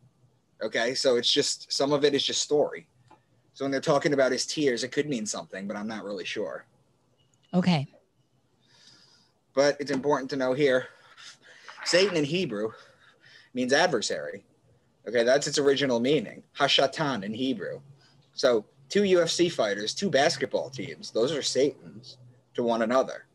[0.64, 2.88] Okay, so it's just some of it is just story.
[3.54, 6.26] So when they're talking about his tears, it could mean something, but I'm not really
[6.26, 6.66] sure.
[7.54, 7.88] Okay.
[9.54, 10.88] But it's important to know here
[11.84, 12.72] Satan in Hebrew
[13.54, 14.44] means adversary.
[15.08, 16.44] Okay, that's its original meaning.
[16.58, 17.82] Hashatan in Hebrew.
[18.34, 22.18] So two UFC fighters, two basketball teams, those are Satans
[22.54, 23.26] to one another.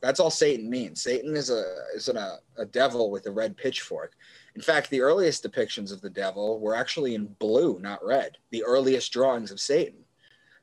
[0.00, 1.00] That's all Satan means.
[1.00, 4.12] Satan is a is an, a, a devil with a red pitchfork.
[4.56, 8.36] In fact, the earliest depictions of the devil were actually in blue, not red.
[8.50, 10.00] The earliest drawings of Satan,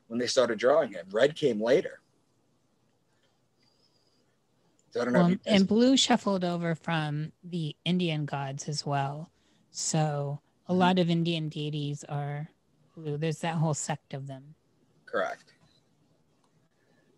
[0.08, 2.00] when they started drawing him, red came later.
[4.90, 9.30] So well, and blue shuffled over from the Indian gods as well.
[9.70, 10.80] So a mm-hmm.
[10.80, 12.48] lot of Indian deities are
[12.96, 13.16] blue.
[13.16, 14.54] There's that whole sect of them.
[15.06, 15.52] Correct.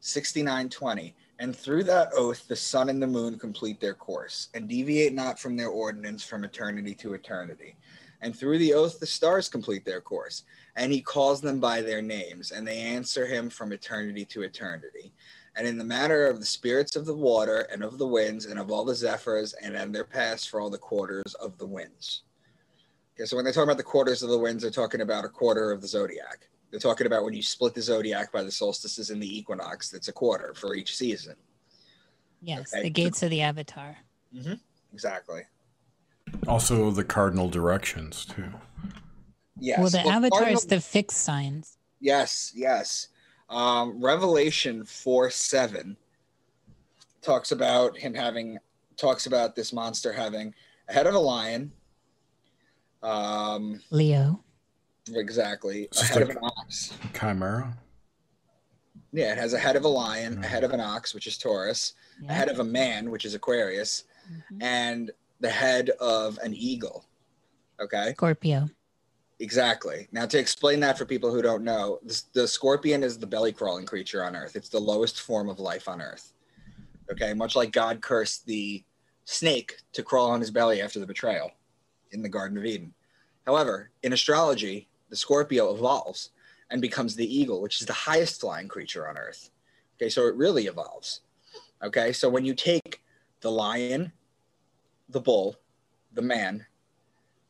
[0.01, 1.15] 6920.
[1.39, 5.41] And through that oath, the sun and the moon complete their course, and deviate not
[5.41, 7.77] from their ordinance from eternity to eternity.
[8.21, 10.45] And through the oath, the stars complete their course,
[10.77, 15.13] and he calls them by their names, and they answer him from eternity to eternity.
[15.55, 18.59] And in the matter of the spirits of the water, and of the winds, and
[18.59, 22.23] of all the zephyrs, and in their paths for all the quarters of the winds.
[23.15, 25.29] Okay, so when they're talking about the quarters of the winds, they're talking about a
[25.29, 26.49] quarter of the zodiac.
[26.71, 30.09] They're talking about when you split the zodiac by the solstices and the equinox, that's
[30.09, 31.37] a quarter for each season.
[32.41, 32.85] Yes, Okay.
[32.85, 33.99] the gates of the Avatar.
[34.35, 34.55] Mm-hmm,
[34.95, 35.43] exactly.
[36.49, 38.51] Also, the cardinal directions, too.
[39.61, 39.79] Yes.
[39.79, 41.77] well, the Avatar is cardinal- the fixed signs.
[42.01, 43.09] Yes, yes.
[43.57, 45.97] Um, Revelation 4 7
[47.21, 48.59] talks about him having,
[48.97, 50.55] talks about this monster having
[50.89, 51.71] a head of a lion.
[53.03, 54.43] Um, Leo.
[55.13, 55.83] exactly.
[55.85, 56.95] It's just head of an ox.
[57.19, 57.77] Chimera.
[59.13, 61.37] Yeah, it has a head of a lion, a head of an ox, which is
[61.37, 61.93] Taurus,
[62.29, 64.63] a head of a man, which is Aquarius, Mhm.
[64.63, 65.11] and
[65.41, 67.05] the head of an eagle.
[67.79, 68.13] Okay.
[68.15, 68.71] Scorpio.
[69.43, 70.07] Exactly.
[70.13, 73.53] Now, to explain that for people who don't know, the, the scorpion is the belly
[73.53, 74.55] crawling creature on Earth.
[74.55, 76.33] It's the lowest form of life on Earth.
[77.11, 77.35] Okay.
[77.35, 78.85] Much like God cursed the
[79.25, 81.51] snake to crawl on his belly after the betrayal
[82.13, 82.95] in the Garden of Eden.
[83.45, 86.31] However, in astrology, the Scorpio evolves
[86.71, 89.51] and becomes the eagle, which is the highest flying creature on Earth.
[89.97, 90.09] Okay.
[90.09, 91.23] So it really evolves.
[91.83, 92.13] Okay.
[92.13, 93.03] So when you take
[93.41, 94.13] the lion,
[95.09, 95.57] the bull,
[96.13, 96.65] the man,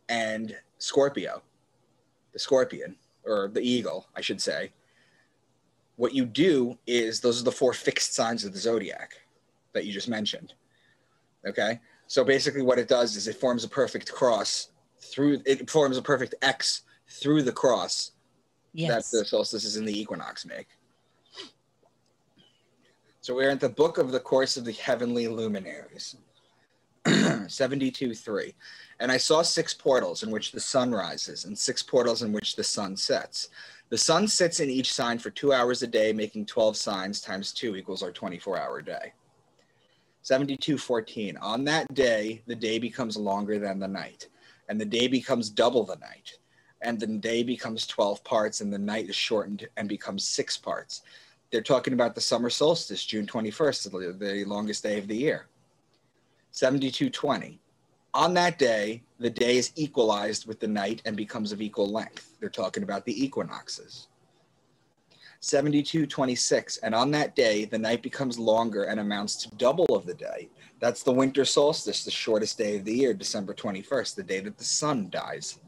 [0.09, 1.43] and Scorpio,
[2.33, 4.73] the scorpion or the eagle, I should say,
[5.97, 9.15] what you do is those are the four fixed signs of the zodiac
[9.73, 10.55] that you just mentioned.
[11.47, 11.81] Okay.
[12.07, 14.69] So basically, what it does is it forms a perfect cross
[15.01, 18.13] through, it forms a perfect X through the cross
[18.75, 19.11] Yes.
[19.11, 20.69] that the solstices and the equinox make.
[23.21, 26.17] So we're at the book of the course of the heavenly luminaries.
[27.49, 28.55] 72 3.
[29.01, 32.57] And I saw six portals in which the sun rises, and six portals in which
[32.57, 33.49] the sun sets.
[33.89, 37.53] The sun sits in each sign for two hours a day, making 12 signs times
[37.53, 39.13] two equals our 24 hour day.
[40.23, 41.37] 72 14.
[41.39, 44.29] On that day, the day becomes longer than the night,
[44.69, 46.39] and the day becomes double the night
[46.83, 51.03] and the day becomes 12 parts and the night is shortened and becomes six parts.
[51.51, 55.47] They're talking about the summer solstice, June 21st, the- the longest day of the year.
[56.53, 57.59] 7220.
[58.15, 62.37] On that day, the day is equalized with the night and becomes of equal length.
[62.39, 64.09] They're talking about the equinoxes.
[65.41, 66.77] 7226.
[66.79, 70.51] And on that day, the night becomes longer and amounts to double of the day.
[70.79, 74.59] That's the winter solstice, the shortest day of the year, December 21st, the day that
[74.59, 75.59] the sun dies.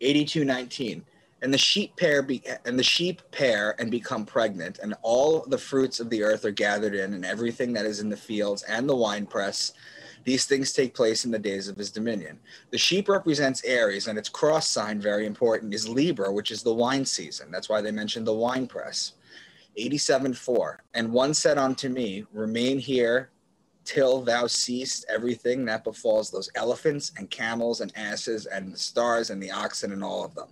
[0.00, 1.04] 8219
[1.42, 5.58] and the sheep pair be, and the sheep pair and become pregnant and all the
[5.58, 8.88] fruits of the earth are gathered in and everything that is in the fields and
[8.88, 9.72] the winepress
[10.24, 12.38] these things take place in the days of his dominion.
[12.70, 16.74] The sheep represents aries and its cross sign very important is libra which is the
[16.74, 17.50] wine season.
[17.50, 19.14] That's why they mentioned the wine press.
[19.76, 23.30] 87 4 and one said unto me remain here
[23.84, 29.30] till thou seest everything that befalls those elephants and camels and asses and the stars
[29.30, 30.48] and the oxen and all of them.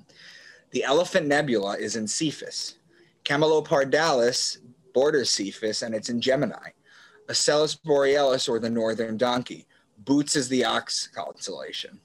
[0.70, 2.74] The elephant nebula is in Cepheus.
[3.24, 4.58] Camelopardalis
[4.94, 6.70] borders Cepheus and it's in Gemini.
[7.28, 9.66] Asellus borealis or the northern donkey.
[10.04, 12.00] Boötes is the ox constellation.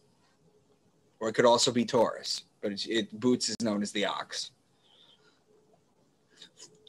[1.19, 4.51] Or it could also be Taurus, but it, Boötes is known as the ox.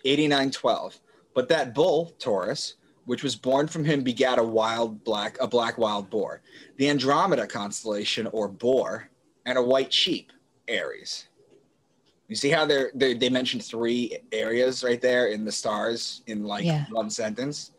[0.05, 1.01] 8912.
[1.35, 2.75] But that bull, Taurus,
[3.07, 6.41] which was born from him begat a wild black a black wild boar
[6.77, 9.09] the andromeda constellation or boar
[9.47, 10.33] and a white sheep
[10.69, 11.29] aries
[12.29, 16.45] you see how they're, they they mentioned three areas right there in the stars in
[16.45, 16.85] like Yeah.
[16.91, 17.73] one sentence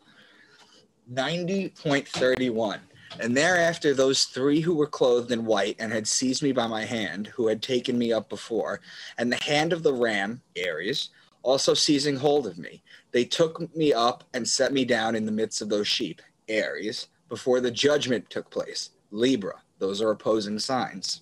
[1.13, 2.79] 90.31
[3.19, 6.83] and thereafter those three who were clothed in white and had seized me by my
[6.83, 8.81] hand who had taken me up before
[9.17, 11.09] and the hand of the ram aries
[11.43, 12.81] also seizing hold of me
[13.15, 17.07] they took me up and set me down in the midst of those sheep, Aries,
[17.29, 19.61] before the judgment took place, Libra.
[19.79, 21.21] Those are opposing signs.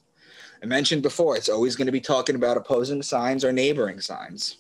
[0.64, 4.56] I mentioned before, it's always going to be talking about opposing signs or neighboring signs.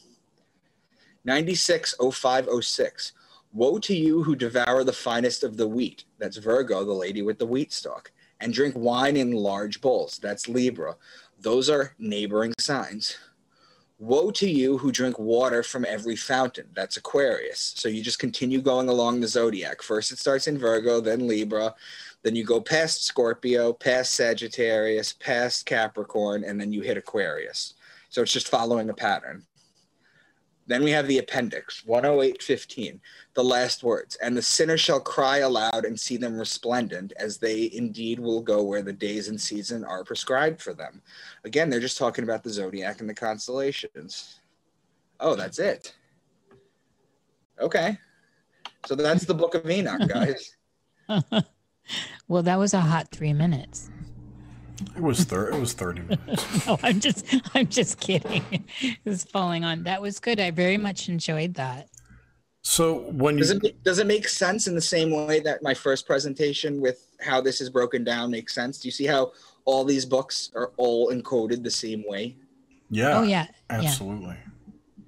[1.23, 3.13] 960506.
[3.53, 6.03] Woe to you who devour the finest of the wheat.
[6.17, 8.11] That's Virgo, the lady with the wheat stalk.
[8.41, 10.19] And drink wine in large bowls.
[10.21, 10.97] That's Libra.
[11.39, 13.17] Those are neighboring signs.
[13.97, 16.67] Woe to you who drink water from every fountain.
[16.73, 17.75] That's Aquarius.
[17.77, 19.81] So you just continue going along the zodiac.
[19.81, 21.73] First, it starts in Virgo, then Libra.
[22.23, 27.75] Then you go past Scorpio, past Sagittarius, past Capricorn, and then you hit Aquarius.
[28.09, 29.45] So it's just following a pattern.
[30.65, 32.99] Then we have the appendix, 108.15,
[33.33, 34.15] the last words.
[34.15, 38.63] And the sinner shall cry aloud and see them resplendent, as they indeed will go
[38.63, 41.01] where the days and season are prescribed for them.
[41.43, 44.39] Again, they're just talking about the zodiac and the constellations.
[45.19, 45.93] Oh, that's it.
[47.59, 47.97] Okay.
[48.85, 50.55] So that's the book of Enoch, guys.
[52.27, 53.89] well, that was a hot three minutes.
[54.95, 56.67] It was thir- it was 30 minutes.
[56.67, 58.65] no, I'm just I'm just kidding.
[59.05, 59.83] It's falling on.
[59.83, 60.39] That was good.
[60.39, 61.89] I very much enjoyed that.
[62.63, 65.73] So when you does it, does it make sense in the same way that my
[65.73, 68.79] first presentation with how this is broken down makes sense?
[68.79, 69.33] Do you see how
[69.65, 72.37] all these books are all encoded the same way?
[72.89, 73.19] Yeah.
[73.19, 73.47] Oh yeah.
[73.69, 74.37] Absolutely.
[74.97, 75.07] Yeah,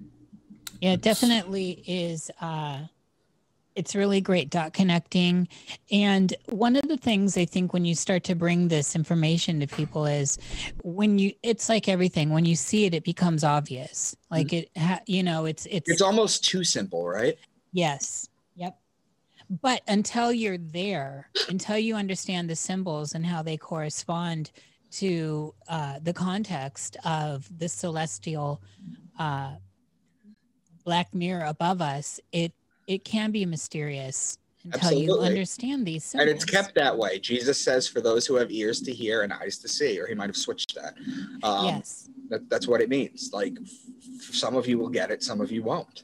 [0.81, 2.83] yeah it definitely is uh
[3.75, 5.47] it's really great dot connecting.
[5.91, 9.67] And one of the things i think when you start to bring this information to
[9.67, 10.37] people is
[10.83, 12.29] when you it's like everything.
[12.29, 14.15] When you see it it becomes obvious.
[14.31, 14.77] Like mm-hmm.
[14.77, 17.37] it ha, you know it's it's it's almost too simple right?
[17.73, 18.29] Yes.
[18.55, 18.77] Yep.
[19.61, 24.51] But until you're there until you understand the symbols and how they correspond
[24.91, 28.61] to uh, the context of the celestial
[29.19, 29.55] uh,
[30.85, 32.53] black mirror above us it
[32.87, 35.05] it can be mysterious until Absolutely.
[35.05, 36.27] you understand these symbols.
[36.27, 37.19] And it's kept that way.
[37.19, 40.15] Jesus says, for those who have ears to hear and eyes to see, or he
[40.15, 40.95] might have switched that.
[41.43, 42.09] Um, yes.
[42.29, 43.29] That, that's what it means.
[43.31, 43.57] Like,
[44.19, 46.03] some of you will get it, some of you won't.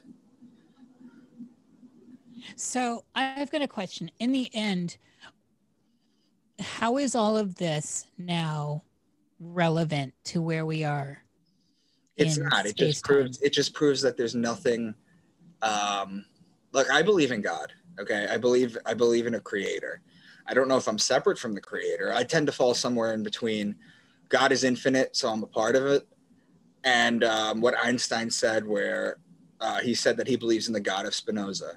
[2.56, 4.10] So I've got a question.
[4.20, 4.96] In the end,
[6.60, 8.84] how is all of this now
[9.40, 11.22] relevant to where we are?
[12.16, 12.66] It's not.
[12.66, 13.40] It just proves.
[13.40, 14.94] It just proves that there's nothing.
[15.62, 16.24] Um,
[16.72, 17.72] look, I believe in God.
[18.00, 20.00] Okay, I believe I believe in a creator.
[20.46, 22.12] I don't know if I'm separate from the creator.
[22.12, 23.76] I tend to fall somewhere in between.
[24.28, 26.08] God is infinite, so I'm a part of it.
[26.84, 29.18] And um, what Einstein said, where
[29.60, 31.76] uh, he said that he believes in the God of Spinoza,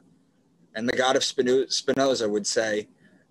[0.73, 2.87] and the God of Spinoza would say,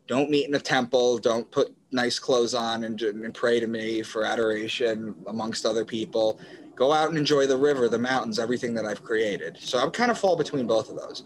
[0.06, 1.18] "Don't meet in a temple.
[1.18, 6.38] Don't put nice clothes on and, and pray to me for adoration amongst other people.
[6.76, 10.10] Go out and enjoy the river, the mountains, everything that I've created." So I'm kind
[10.10, 11.24] of fall between both of those.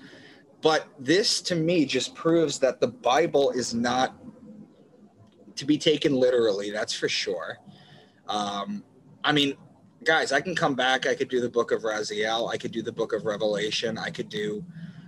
[0.60, 4.16] But this to me just proves that the Bible is not
[5.56, 7.58] to be taken literally, that's for sure.
[8.28, 8.82] Um,
[9.24, 9.56] I mean,
[10.04, 11.06] guys, I can come back.
[11.06, 12.52] I could do the book of Raziel.
[12.52, 13.98] I could do the book of Revelation.
[13.98, 14.64] I could do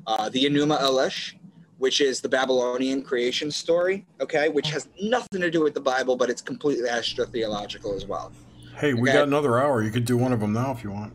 [0.06, 1.34] uh, the Enuma Elish,
[1.78, 6.16] which is the Babylonian creation story, okay, which has nothing to do with the Bible,
[6.16, 8.32] but it's completely astrotheological as well.
[8.76, 9.18] Hey, we okay?
[9.18, 9.82] got another hour.
[9.82, 11.12] You could do one of them now if you want.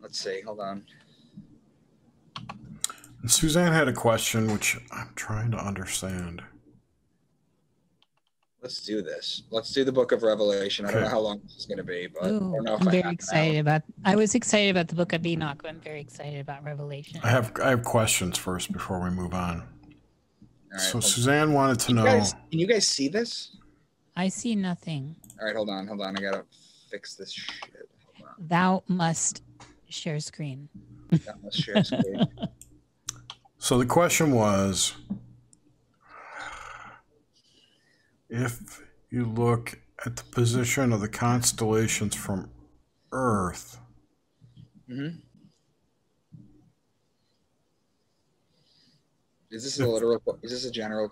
[0.00, 0.40] Let's see.
[0.42, 0.84] Hold on.
[3.30, 6.42] Suzanne had a question, which I'm trying to understand.
[8.62, 9.44] Let's do this.
[9.50, 10.86] Let's do the Book of Revelation.
[10.86, 13.12] I don't know how long this is going to be, but Ooh, I am very
[13.12, 13.82] excited about.
[14.04, 15.62] I was excited about the Book of Enoch.
[15.64, 17.20] I'm very excited about Revelation.
[17.22, 19.62] I have I have questions first before we move on.
[20.72, 22.04] Right, so Suzanne wanted to know.
[22.04, 23.56] Guys, can you guys see this?
[24.16, 25.14] I see nothing.
[25.40, 26.16] All right, hold on, hold on.
[26.16, 26.44] I gotta
[26.90, 27.88] fix this shit.
[28.38, 29.42] Thou must
[29.88, 30.68] share screen.
[31.12, 32.26] Thou must share screen.
[33.66, 34.94] So the question was
[38.30, 42.48] if you look at the position of the constellations from
[43.10, 43.80] Earth.
[44.88, 45.16] Mm-hmm.
[49.50, 50.22] Is this a literal?
[50.44, 51.10] Is this a general?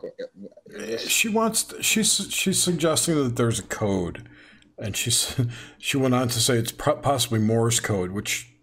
[0.68, 1.08] This...
[1.08, 1.74] She wants.
[1.80, 4.28] she's she's suggesting that there's a code,
[4.78, 5.34] and she's
[5.78, 8.53] she went on to say it's possibly Morse code, which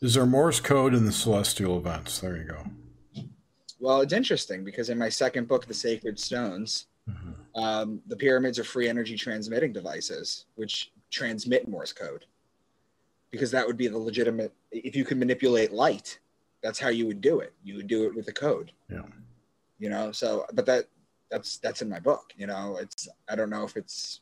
[0.00, 2.20] is there Morse code in the celestial events?
[2.20, 2.64] There you go.
[3.78, 7.60] Well, it's interesting because in my second book, The Sacred Stones, mm-hmm.
[7.60, 12.26] um, the pyramids are free energy transmitting devices, which transmit Morse code.
[13.30, 16.18] Because that would be the legitimate, if you could manipulate light,
[16.62, 17.54] that's how you would do it.
[17.62, 18.72] You would do it with a code.
[18.90, 19.02] Yeah.
[19.78, 20.86] You know, so, but that,
[21.30, 24.20] that's, that's in my book, you know, it's, I don't know if it's,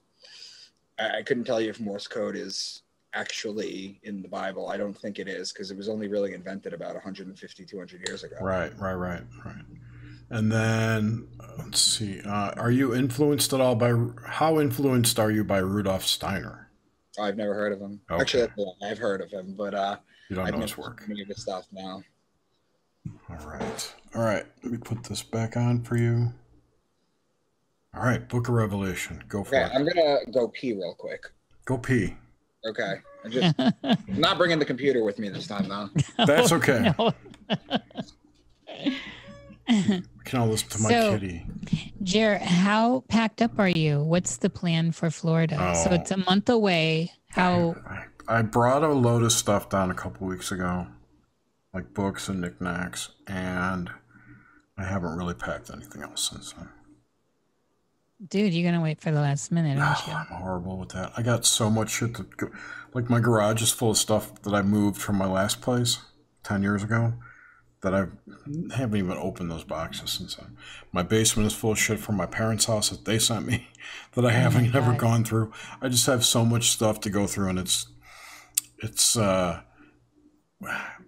[0.99, 2.83] I, I couldn't tell you if Morse code is
[3.15, 4.69] actually in the Bible.
[4.69, 8.25] I don't think it is because it was only really invented about 150, 200 years
[8.25, 8.37] ago.
[8.41, 9.65] Right, right, right, right.
[10.31, 11.29] And then
[11.59, 12.21] let's see.
[12.21, 13.95] Uh, are you influenced at all by
[14.27, 16.71] how influenced are you by Rudolf Steiner?
[17.19, 18.01] Oh, I've never heard of him.
[18.11, 18.21] Okay.
[18.21, 19.97] Actually, I've heard of him, but uh,
[20.29, 21.03] you don't I've know his work.
[21.09, 22.03] Any of his stuff now.
[23.31, 24.45] All right, all right.
[24.63, 26.33] Let me put this back on for you.
[27.95, 29.25] All right, Book of Revelation.
[29.29, 29.71] Go for it.
[29.75, 31.25] I'm gonna go pee real quick.
[31.65, 32.17] Go pee.
[32.67, 32.95] Okay.
[33.25, 35.91] I just I'm not bringing the computer with me this time though.
[36.25, 36.93] That's oh, okay.
[36.99, 37.13] No.
[39.69, 41.45] we can all listen to my so, kitty.
[42.03, 44.03] Jer, how packed up are you?
[44.03, 45.75] What's the plan for Florida?
[45.85, 45.95] So Oh.
[45.95, 47.13] it's a month away.
[47.31, 50.87] How I, I brought a load of stuff down a couple weeks ago,
[51.75, 53.91] like books and knickknacks, and
[54.79, 56.69] I haven't really packed anything else since then.
[58.27, 60.13] Dude, you're gonna wait for the last minute, aren't you?
[60.13, 61.13] I'm horrible with that.
[61.17, 62.51] I got so much shit to go.
[62.95, 65.99] Like my garage is full of stuff that I moved from my last place
[66.43, 67.15] ten years ago.
[67.83, 68.07] That I
[68.75, 70.57] haven't even opened those boxes since then.
[70.91, 73.69] My basement is full of shit from my parents' house that they sent me
[74.15, 75.53] that I haven't ever gone through.
[75.81, 77.87] I just have so much stuff to go through, and it's
[78.83, 79.61] it's uh,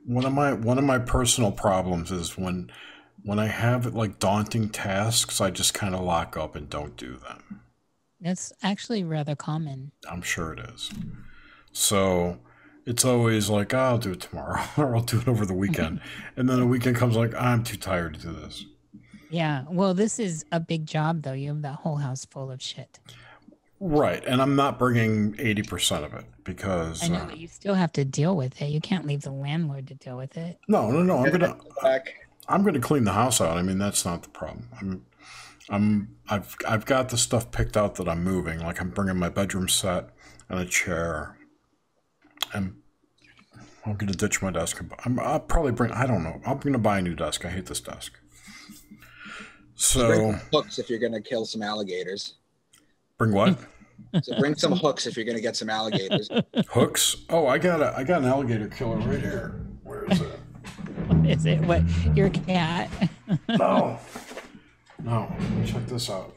[0.07, 2.71] one of my one of my personal problems is when
[3.25, 7.17] when I have like daunting tasks, I just kind of lock up and don't do
[7.17, 7.61] them.
[8.21, 9.93] That's actually rather common.
[10.09, 10.91] I'm sure it is.
[11.73, 12.39] So
[12.87, 16.01] it's always like, "Oh, I'll do it tomorrow or I'll do it over the weekend.
[16.37, 18.65] and then the weekend comes like, I'm too tired to do this.
[19.31, 19.65] Yeah.
[19.71, 21.33] Well, this is a big job, though.
[21.33, 22.99] You have that whole house full of shit.
[23.79, 24.23] Right.
[24.27, 27.03] And I'm not bringing 80% of it because.
[27.03, 28.67] I know, uh, but you still have to deal with it.
[28.67, 30.59] You can't leave the landlord to deal with it.
[30.69, 31.19] no, no, no.
[31.19, 31.57] I'm going to.
[32.51, 33.57] I'm going to clean the house out.
[33.57, 34.69] I mean, that's not the problem.
[34.81, 35.07] I'm,
[35.71, 38.59] I'm, I've, I've got the stuff picked out that I'm moving.
[38.61, 40.11] Like I'm bringing my bedroom set
[40.49, 41.37] and a chair.
[42.53, 42.75] And
[43.87, 44.83] I'm going to ditch my desk.
[45.05, 45.93] I'm, I'll probably bring.
[45.93, 46.41] I don't know.
[46.45, 47.45] I'm going to buy a new desk.
[47.47, 48.19] I hate this desk.
[49.81, 52.35] So Bring hooks if you're gonna kill some alligators.
[53.17, 53.59] bring what?
[54.23, 56.29] So bring some hooks if you're gonna get some alligators.
[56.69, 57.17] Hooks?
[57.31, 59.55] Oh, I got a, I got an alligator killer right here.
[61.31, 61.61] Is it?
[61.61, 61.83] What?
[62.15, 62.91] Your cat?
[63.49, 63.99] No.
[65.03, 65.35] No.
[65.65, 66.35] Check this out.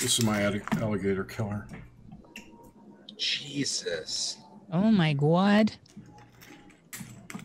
[0.00, 0.42] This is my
[0.80, 1.66] alligator killer.
[3.18, 4.38] Jesus.
[4.72, 5.72] oh my god.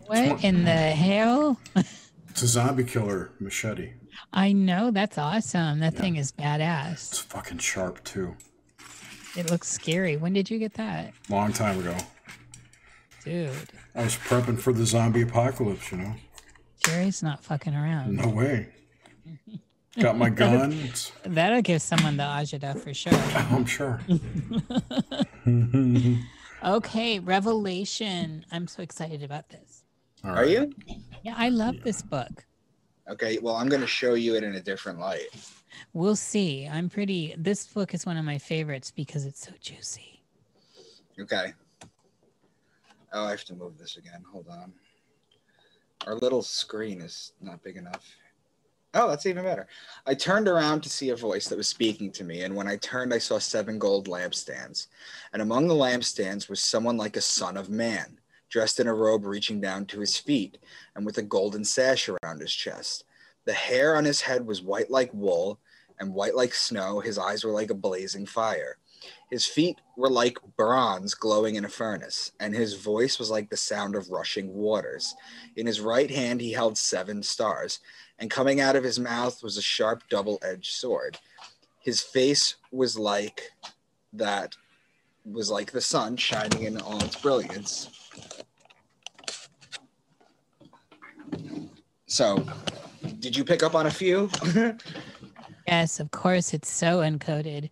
[0.05, 1.59] What in the hell?
[2.30, 3.93] It's a zombie killer machete.
[4.32, 5.80] I know that's awesome.
[5.82, 6.93] That thing is badass.
[6.93, 8.36] It's fucking sharp too.
[9.36, 10.17] It looks scary.
[10.17, 11.95] When did you get that, Long time ago.
[13.23, 13.51] dude?
[13.95, 16.13] I was prepping for the zombie apocalypse, you know.
[16.86, 18.15] Jerry's not fucking around.
[18.17, 18.67] No way.
[19.99, 20.71] Got my gun.
[20.73, 23.13] It's- That'll give someone the agita for sure.
[23.36, 23.99] I'm sure.
[26.65, 28.45] Okay, Revelation.
[28.49, 29.84] I'm so excited about this.
[30.23, 30.71] All Are you?
[31.23, 32.45] Yeah, I love this book.
[33.09, 35.27] Okay, well I'm gonna show you it in a different light.
[35.93, 36.67] We'll see.
[36.67, 37.36] I'm pretty.
[37.38, 40.24] This book is one of my favorites because it's so juicy.
[41.19, 41.53] Okay.
[43.13, 44.24] Oh, I have to move this again.
[44.32, 44.74] Hold on.
[46.07, 48.03] Our little screen is not big enough.
[48.95, 49.67] Oh, that's even better.
[50.05, 52.78] I turned around to see a voice that was speaking to me, and when I
[52.78, 54.88] turned, I saw seven gold lampstands.
[55.34, 58.19] And among the lampstands was someone like a son of man,
[58.49, 60.59] dressed in a robe reaching down to his feet,
[60.95, 63.05] and with a golden sash around his chest.
[63.46, 65.60] The hair on his head was white like wool,
[66.00, 67.00] and white like snow.
[67.00, 68.78] His eyes were like a blazing fire.
[69.30, 73.58] His feet were like bronze glowing in a furnace, and his voice was like the
[73.58, 75.16] sound of rushing waters.
[75.56, 77.80] In his right hand, he held seven stars,
[78.20, 81.18] and coming out of his mouth was a sharp double edged sword.
[81.80, 83.52] His face was like
[84.14, 84.56] that,
[85.26, 87.89] was like the sun shining in all its brilliance.
[92.06, 92.46] So,
[93.24, 94.30] did you pick up on a few?
[95.65, 97.69] Yes, of course, it's so encoded.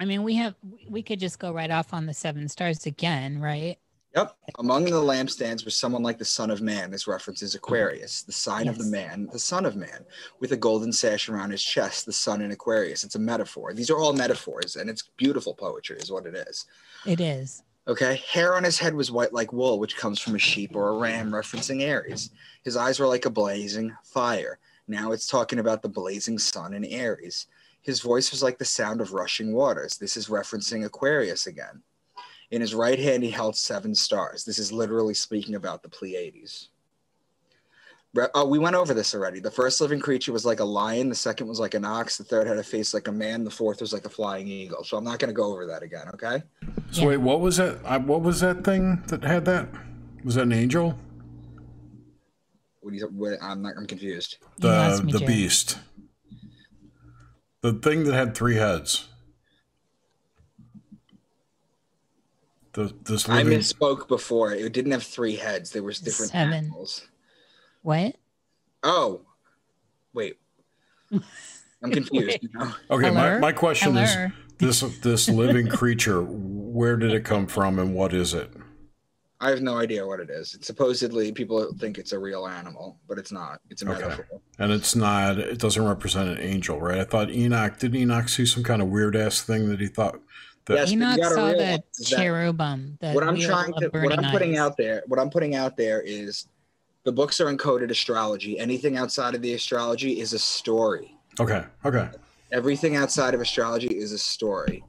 [0.00, 0.56] I mean, we have
[0.88, 3.78] we could just go right off on the seven stars again, right?
[4.16, 4.36] Yep.
[4.58, 6.90] Among the lampstands was someone like the Son of Man.
[6.90, 10.04] This references Aquarius, the sign of the man, the Son of Man,
[10.40, 13.04] with a golden sash around his chest, the sun in Aquarius.
[13.04, 13.72] It's a metaphor.
[13.72, 16.66] These are all metaphors, and it's beautiful poetry, is what it is.
[17.06, 17.62] It is.
[17.88, 18.22] Okay.
[18.30, 20.98] Hair on his head was white like wool, which comes from a sheep or a
[20.98, 22.30] ram, referencing Aries.
[22.62, 24.58] His eyes were like a blazing fire.
[24.86, 27.46] Now it's talking about the blazing sun in Aries.
[27.80, 29.96] His voice was like the sound of rushing waters.
[29.96, 31.82] This is referencing Aquarius again.
[32.50, 34.44] In his right hand, he held seven stars.
[34.44, 36.68] This is literally speaking about the Pleiades.
[38.18, 39.38] Re- Oh, we went over this already.
[39.40, 41.08] The first living creature was like a lion.
[41.08, 42.16] The second was like an ox.
[42.18, 43.44] The third had a face like a man.
[43.44, 44.82] The fourth was like a flying eagle.
[44.84, 46.08] So I'm not going to go over that again.
[46.14, 46.42] Okay.
[46.90, 47.08] So Yeah.
[47.08, 47.78] wait, what was that?
[47.84, 49.68] I, what was that thing that had that?
[50.24, 50.98] Was that an angel?
[52.80, 53.06] What do you?
[53.06, 53.74] What, I'm not.
[53.76, 54.38] I'm confused.
[54.62, 55.32] You lost The me, the Jerry.
[55.32, 55.78] beast.
[57.60, 59.08] The thing that had three heads.
[62.72, 63.58] The this I living.
[63.58, 64.52] misspoke before.
[64.52, 65.70] It didn't have three heads.
[65.70, 66.52] There was different Seven.
[66.54, 67.06] animals.
[67.82, 68.16] What?
[68.82, 69.22] Oh,
[70.12, 70.36] wait.
[71.82, 72.38] I'm confused.
[72.42, 72.48] you?
[72.90, 73.38] Okay, my, Hello?
[73.38, 74.14] my question is
[74.58, 76.22] this this living creature.
[76.22, 78.50] Where did it come from, and what is it?
[79.40, 80.54] I have no idea what it is.
[80.54, 83.60] It's supposedly people think it's a real animal, but it's not.
[83.70, 84.00] It's a Okay.
[84.08, 84.40] metaphor.
[84.58, 85.38] And it's not.
[85.38, 86.98] It doesn't represent an angel, right?
[86.98, 87.78] I thought Enoch.
[87.78, 90.18] didn't Enoch see some kind of weird ass thing that he thought?
[90.66, 92.98] That, Yes, but you Enoch gotta saw the that- cherubim.
[93.00, 94.58] The what I'm wheel trying of to what burning I'm putting eyes.
[94.58, 96.48] out there, what I'm putting out there is
[97.08, 98.58] the books are encoded astrology.
[98.58, 101.16] Anything outside of the astrology is a story.
[101.40, 101.64] Okay.
[101.82, 102.10] Okay.
[102.52, 104.84] Everything outside of astrology is a story.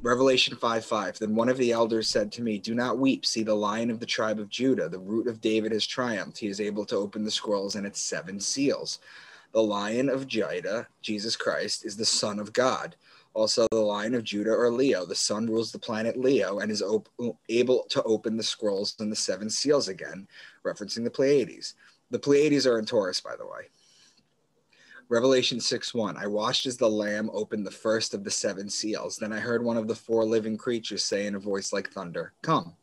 [0.00, 1.18] Revelation 5 5.
[1.18, 3.26] Then one of the elders said to me, Do not weep.
[3.26, 6.38] See, the lion of the tribe of Judah, the root of David, has triumphed.
[6.38, 9.00] He is able to open the scrolls and its seven seals.
[9.50, 12.94] The lion of Judah, Jesus Christ, is the son of God.
[13.34, 15.06] Also, the lion of Judah or Leo.
[15.06, 17.08] The sun rules the planet Leo and is op-
[17.48, 20.26] able to open the scrolls and the seven seals again,
[20.64, 21.74] referencing the Pleiades.
[22.10, 23.68] The Pleiades are in Taurus, by the way.
[25.08, 26.16] Revelation 6 1.
[26.16, 29.16] I watched as the Lamb opened the first of the seven seals.
[29.16, 32.32] Then I heard one of the four living creatures say in a voice like thunder,
[32.42, 32.74] Come.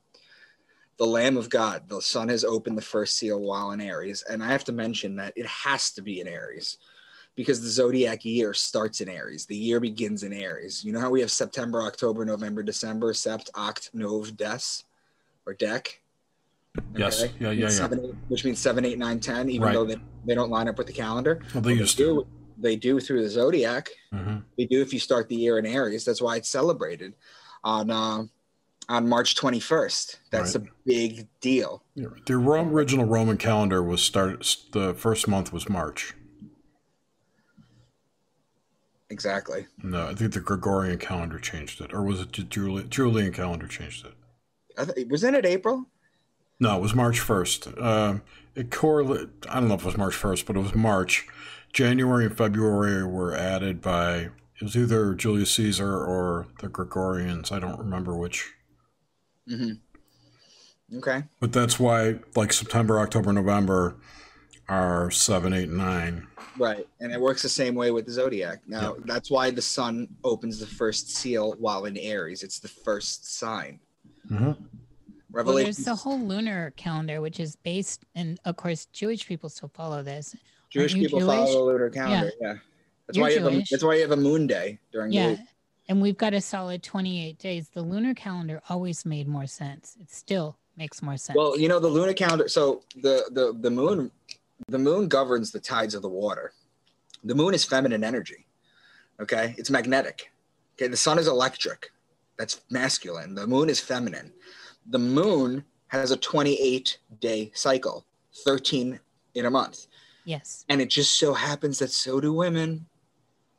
[0.98, 4.24] The Lamb of God, the Son has opened the first seal while in Aries.
[4.30, 6.78] And I have to mention that it has to be in Aries
[7.38, 9.46] because the zodiac year starts in Aries.
[9.46, 10.84] The year begins in Aries.
[10.84, 14.84] You know how we have September, October, November, December, Sept, Oct, Nov, Des,
[15.46, 15.88] or Dec?
[16.96, 17.22] Yes.
[17.22, 17.70] Yeah, yeah, yeah.
[17.70, 19.74] Seven, eight, which means seven, eight, nine, ten, even Right.
[19.74, 21.40] though they, they don't line up with the calendar.
[21.54, 22.04] Well, they used to.
[22.04, 22.28] do,
[22.58, 23.90] they do through the zodiac.
[24.12, 24.44] Mhm.
[24.58, 26.06] They do if you start the year in Aries.
[26.06, 27.14] That's why it's celebrated
[27.64, 28.24] on uh,
[28.90, 30.16] on March 21st.
[30.32, 30.66] That's Right.
[30.68, 31.84] a big deal.
[31.94, 34.44] Yeah, The original Roman calendar was start.
[34.72, 36.16] The first month was March.
[39.10, 39.68] Exactly.
[39.82, 43.68] No, I think the Gregorian calendar changed it, or was it the Juli- Julian calendar
[43.68, 44.14] changed it?
[44.78, 45.86] I th- wasn't it April?
[46.60, 47.68] No, it was March first.
[47.78, 48.20] Uh,
[48.56, 49.30] it correlate.
[49.50, 51.26] I don't know if it was March first, but it was March.
[51.72, 54.30] January and February were added by.
[54.60, 57.52] It was either Julius Caesar or the Gregorians.
[57.52, 58.52] I don't remember which.
[59.50, 60.98] Mm-hmm.
[60.98, 61.24] Okay.
[61.40, 63.96] But that's why, like September, October, November,
[64.70, 66.28] are seven, eight, nine.
[66.58, 66.88] Right.
[67.00, 68.60] And it works the same way with the zodiac.
[68.68, 72.44] Now, that's why the sun opens the first seal while in Aries.
[72.44, 73.80] It's the first sign.
[74.30, 74.46] Mm-hmm.
[74.46, 74.58] Well,
[75.32, 75.66] Revelation.
[75.66, 80.02] there's the whole lunar calendar, which is based, and of course, Jewish people still follow
[80.02, 80.36] this.
[80.70, 81.32] Jewish people Jewish?
[81.36, 82.32] follow the lunar calendar.
[82.42, 82.56] Yeah.
[83.06, 85.16] That's You're why you have a, that's why you have a moon day during the
[85.16, 85.28] Yeah.
[85.32, 85.40] week.
[85.90, 87.70] And we've got a solid 28 days.
[87.70, 89.96] The lunar calendar always made more sense.
[90.02, 91.38] It still makes more sense.
[91.38, 92.50] Well, you know the lunar calendar.
[92.50, 94.12] So the the the moon,
[94.68, 96.54] the moon governs the tides of the water.
[97.24, 98.46] The moon is feminine energy.
[99.20, 100.32] Okay, it's magnetic.
[100.76, 101.92] Okay, the sun is electric.
[102.38, 103.34] That's masculine.
[103.34, 104.32] The moon is feminine.
[104.90, 108.06] The moon has a 28 day cycle,
[108.46, 109.00] 13
[109.36, 109.88] in a month,
[110.26, 110.66] yes.
[110.70, 112.86] and it just so happens that so do women.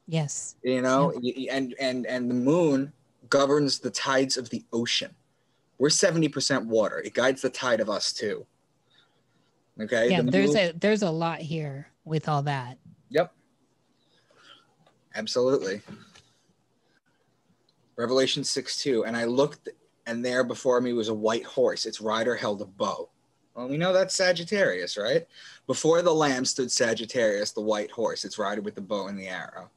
[0.06, 0.56] Yes.
[0.62, 2.92] You know, Y- y- and and and the moon
[3.28, 5.14] governs the tides of the ocean.
[5.78, 6.98] We're 70% water.
[7.00, 8.46] It guides the tide of us too.
[9.80, 10.10] Okay.
[10.10, 12.78] Yeah, The there's moon- a there's a lot here with all that.
[13.10, 13.32] Yep.
[15.14, 15.80] Absolutely.
[17.96, 19.04] Revelation 6 2.
[19.04, 19.68] And I looked,
[20.06, 21.86] and there before me was a white horse.
[21.86, 23.08] Its rider held a bow.
[23.54, 25.26] Well, we know that's Sagittarius, right?
[25.66, 28.24] Before the lamb stood Sagittarius, the white horse.
[28.24, 29.70] It's rider with the bow and the arrow.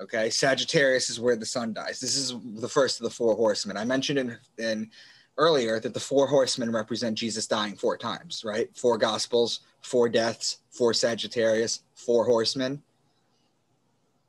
[0.00, 0.30] Okay.
[0.30, 2.00] Sagittarius is where the sun dies.
[2.00, 3.76] This is the first of the four horsemen.
[3.76, 4.90] I mentioned in, in
[5.36, 8.68] earlier that the four horsemen represent Jesus dying four times, right?
[8.76, 12.82] Four gospels, four deaths, four Sagittarius, four horsemen.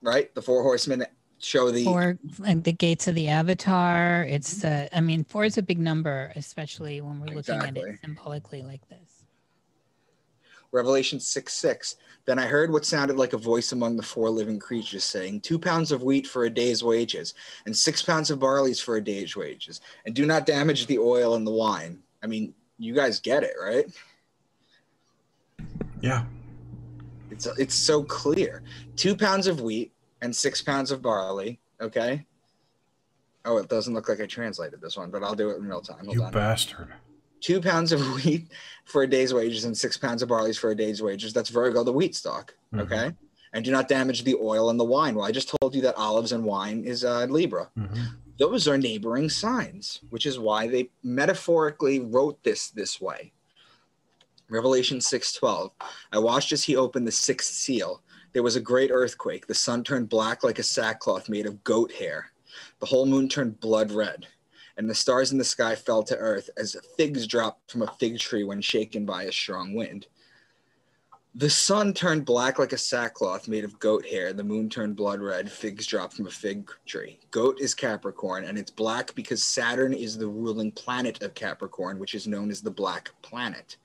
[0.01, 0.33] Right?
[0.35, 1.05] The four horsemen
[1.39, 4.23] show the Four like the gates of the avatar.
[4.23, 7.99] It's the I mean, four is a big number, especially when we're looking at it
[8.01, 9.04] symbolically like this.
[10.79, 11.95] Revelation 6 6.
[12.25, 15.57] Then I heard what sounded like a voice among the four living creatures saying, Two
[15.57, 17.33] pounds of wheat for a day's wages,
[17.65, 21.35] and six pounds of barley for a day's wages, and do not damage the oil
[21.35, 21.99] and the wine.
[22.21, 23.85] I mean, you guys get it, right?
[26.01, 26.25] Yeah.
[27.31, 28.61] It's it's so clear.
[28.97, 31.59] Two pounds of wheat and six pounds of barley.
[31.79, 32.25] Okay.
[33.45, 35.81] Oh, it doesn't look like I translated this one, but I'll do it in real
[35.81, 36.05] time.
[36.05, 36.31] Hold You on.
[36.31, 36.93] bastard.
[37.41, 38.47] Two pounds of wheat
[38.85, 41.33] for a day's wages and six pounds of barley for a day's wages.
[41.33, 42.55] That's Virgo, the wheat stock.
[42.73, 42.81] Mhm.
[42.81, 43.11] Okay.
[43.53, 45.15] And do not damage the oil and the wine.
[45.15, 47.69] Well, I just told you that olives and wine is uh, Libra.
[47.77, 47.97] Mhm.
[48.37, 53.31] Those are neighboring signs, which is why they metaphorically wrote this this way.
[54.49, 55.71] Revelation 6:12.
[56.11, 58.01] I watched as he opened the sixth seal.
[58.33, 59.47] There was a great earthquake.
[59.47, 62.31] The sun turned black like a sackcloth made of goat hair.
[62.79, 64.27] The whole moon turned blood red,
[64.77, 68.19] and the stars in the sky fell to earth as figs dropped from a fig
[68.19, 70.07] tree when shaken by a strong wind.
[71.37, 74.31] The sun turned black like a sackcloth made of goat hair.
[74.31, 75.51] The moon turned blood red.
[75.51, 77.19] Figs dropped from a fig tree.
[77.31, 82.15] Goat is Capricorn, and it's black because Saturn is the ruling planet of Capricorn, which
[82.15, 83.75] is known as the Black Planet.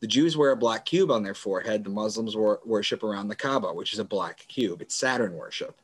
[0.00, 1.84] The Jews wear a black cube on their forehead.
[1.84, 4.82] The Muslims wor- worship around the Kaaba, which is a black cube.
[4.82, 5.80] It's Saturn worship.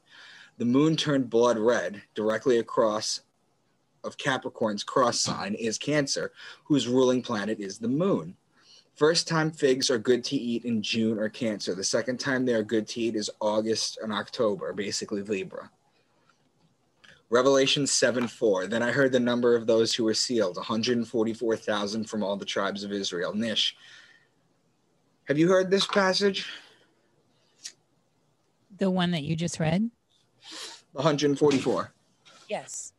[0.58, 3.20] The moon turned blood red directly across
[4.04, 6.32] of Capricorn's cross sign is Cancer,
[6.64, 8.36] whose ruling planet is the moon.
[8.94, 11.74] First time figs are good to eat in June or Cancer.
[11.74, 15.70] The second time they are good to eat is August and October, basically Libra.
[17.30, 18.68] Revelation 7 4.
[18.68, 22.84] Then I heard the number of those who were sealed 144,000 from all the tribes
[22.84, 23.34] of Israel.
[23.34, 23.76] Nish,
[25.24, 26.46] have you heard this passage?
[28.76, 29.90] The one that you just read?
[30.92, 31.92] 144.
[32.48, 32.93] Yes.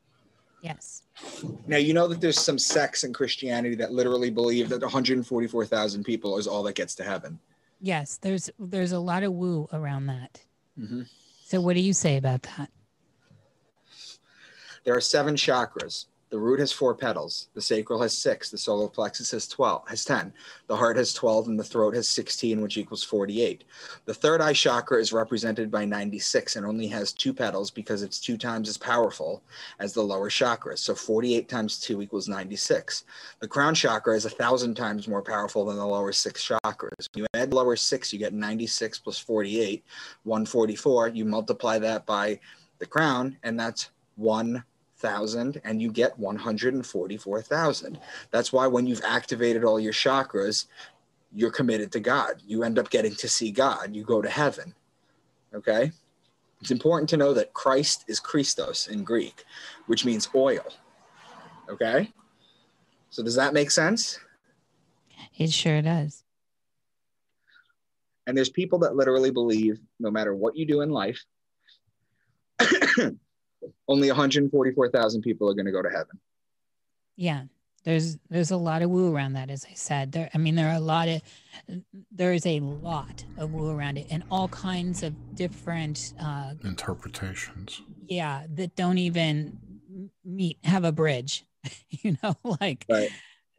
[0.66, 1.04] Yes.
[1.68, 6.40] Now, you know that there's some sects in Christianity that literally believe that 144,000 people
[6.40, 7.38] is all that gets to heaven.
[7.82, 10.42] Yes, there's there's a lot of woo around that.
[10.80, 11.04] Mm-hmm.
[11.44, 12.72] So what do you say about that?
[14.86, 16.06] There are seven chakras.
[16.36, 17.48] The root has four petals.
[17.54, 18.52] The sacral has six.
[18.52, 20.34] The solar plexus has 12, has 10.
[20.68, 23.64] The heart has 12 and the throat has 16, which equals 48.
[24.04, 28.20] The third eye chakra is represented by 96 and only has two petals because it's
[28.20, 29.44] two times as powerful
[29.80, 30.80] as the lower chakras.
[30.80, 33.06] So 48 times 2 equals 96.
[33.40, 37.08] The crown chakra is a thousand times more powerful than the lower six chakras.
[37.14, 39.86] When you add lower six, you get 96 plus 48,
[40.24, 41.08] 144.
[41.08, 42.42] You multiply that by
[42.80, 44.66] the crown, and that's one
[45.06, 48.00] thousand and you get 144,000.
[48.32, 50.66] That's why when you've activated all your chakras,
[51.32, 52.42] you're committed to God.
[52.48, 53.96] You end up getting to see God.
[53.96, 54.74] You go to heaven.
[55.54, 55.92] Okay?
[56.60, 59.44] It's important to know that Christ is Christos in Greek,
[59.86, 60.66] which means oil.
[61.70, 62.12] Okay?
[63.12, 64.20] So does that make sense?
[65.38, 66.24] It sure does.
[68.26, 71.24] And there's people that literally believe no matter what you do in life,
[73.88, 76.20] only 144,000 people are going to go to heaven.
[77.16, 77.44] Yeah.
[77.86, 80.12] There's there's a lot of woo around that, as I said.
[80.12, 81.22] There, I mean, there are a lot of
[82.12, 87.84] there is a lot of woo around it, and all kinds of different uh, interpretations.
[88.08, 89.60] Yeah, that don't even
[90.26, 91.46] meet have a bridge,
[91.90, 93.12] you know, like right.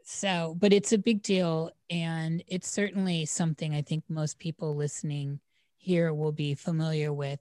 [0.05, 0.57] so.
[0.59, 5.39] But it's a big deal, and it's certainly something I think most people listening
[5.77, 7.39] here will be familiar with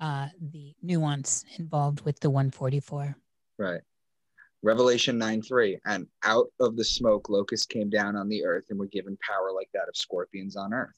[0.00, 3.16] uh, the nuance involved with the 144.
[3.58, 3.80] Right.
[4.62, 5.78] Revelation 9 3.
[5.86, 9.52] And out of the smoke, locusts came down on the earth and were given power
[9.54, 10.96] like that of scorpions on earth.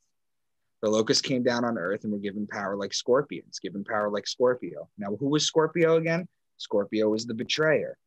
[0.83, 4.27] The locusts came down on earth and were given power like scorpions, given power like
[4.27, 4.89] Scorpio.
[4.97, 6.27] Now, who was Scorpio again?
[6.57, 7.99] Scorpio was the betrayer.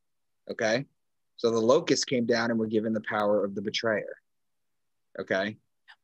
[0.50, 0.86] Okay.
[1.36, 4.16] So the locusts came down and were given the power of the betrayer.
[5.20, 5.58] Okay.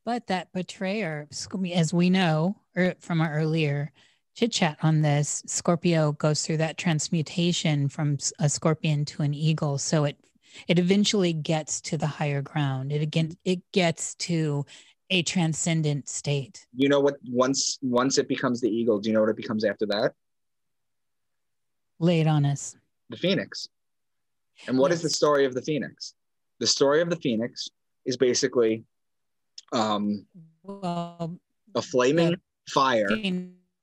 [0.05, 1.27] But that betrayer,
[1.73, 3.91] as we know er, from our earlier
[4.39, 9.77] chit chat on this, Scorpio goes through that transmutation from a scorpion to an eagle.
[9.77, 10.17] So it
[10.67, 12.93] it eventually gets to the higher ground.
[12.93, 14.65] It again it gets to
[15.09, 16.65] a transcendent state.
[16.73, 17.17] You know what?
[17.27, 20.13] Once once it becomes the eagle, do you know what it becomes after that?
[21.99, 22.77] Lay it on us.
[23.09, 23.67] The phoenix.
[24.67, 24.99] And what yes.
[24.99, 26.13] is the story of the phoenix?
[26.59, 27.67] The story of the phoenix
[28.05, 28.85] is basically
[29.73, 30.25] um,
[30.63, 31.37] well,
[31.75, 32.35] a flaming
[32.69, 33.09] fire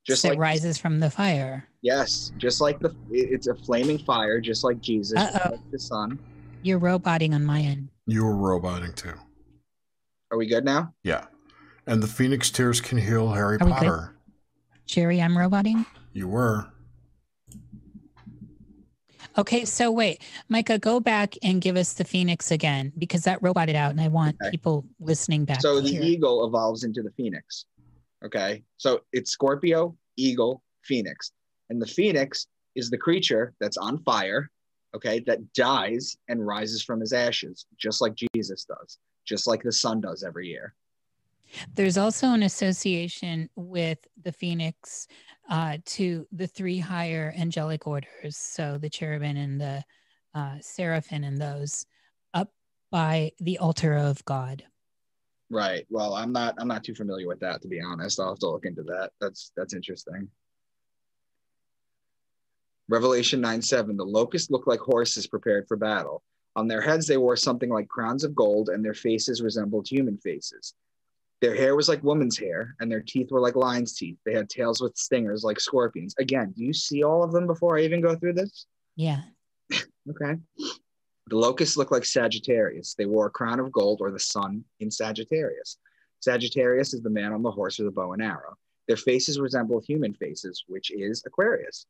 [0.06, 1.68] just like rises from the fire.
[1.82, 6.18] Yes, just like the it's a flaming fire, just like Jesus, like the sun.
[6.62, 7.88] You're roboting on my end.
[8.06, 9.14] You were roboting too.
[10.30, 10.92] Are we good now?
[11.02, 11.26] Yeah.
[11.86, 14.16] And the Phoenix Tears can heal Harry Are Potter.
[14.86, 15.84] Jerry, I'm roboting.
[16.12, 16.66] You were.
[19.38, 23.76] Okay, so wait, Micah, go back and give us the Phoenix again because that roboted
[23.76, 24.50] out, and I want okay.
[24.50, 25.60] people listening back.
[25.60, 26.02] So the hear.
[26.02, 27.66] eagle evolves into the Phoenix.
[28.24, 28.62] Okay.
[28.76, 31.32] So it's Scorpio, Eagle, Phoenix.
[31.70, 34.50] And the Phoenix is the creature that's on fire,
[34.94, 39.72] okay, that dies and rises from his ashes, just like Jesus does, just like the
[39.72, 40.74] sun does every year.
[41.74, 45.06] There's also an association with the Phoenix
[45.48, 48.36] uh, to the three higher angelic orders.
[48.36, 49.84] So the cherubim and the
[50.34, 51.86] uh, seraphim and those
[52.34, 52.50] up
[52.90, 54.64] by the altar of God.
[55.50, 55.86] Right.
[55.90, 58.18] Well, I'm not I'm not too familiar with that to be honest.
[58.18, 59.10] I'll have to look into that.
[59.20, 60.28] That's that's interesting.
[62.88, 63.96] Revelation 9 7.
[63.96, 66.22] The locusts looked like horses prepared for battle.
[66.54, 70.16] On their heads, they wore something like crowns of gold, and their faces resembled human
[70.18, 70.74] faces.
[71.42, 74.16] Their hair was like woman's hair, and their teeth were like lion's teeth.
[74.24, 76.14] They had tails with stingers like scorpions.
[76.18, 78.66] Again, do you see all of them before I even go through this?
[78.94, 79.20] Yeah.
[79.72, 80.40] okay.
[81.28, 82.94] The locusts looked like Sagittarius.
[82.94, 85.78] They wore a crown of gold or the sun in Sagittarius.
[86.20, 88.54] Sagittarius is the man on the horse with a bow and arrow.
[88.86, 91.86] Their faces resemble human faces, which is Aquarius.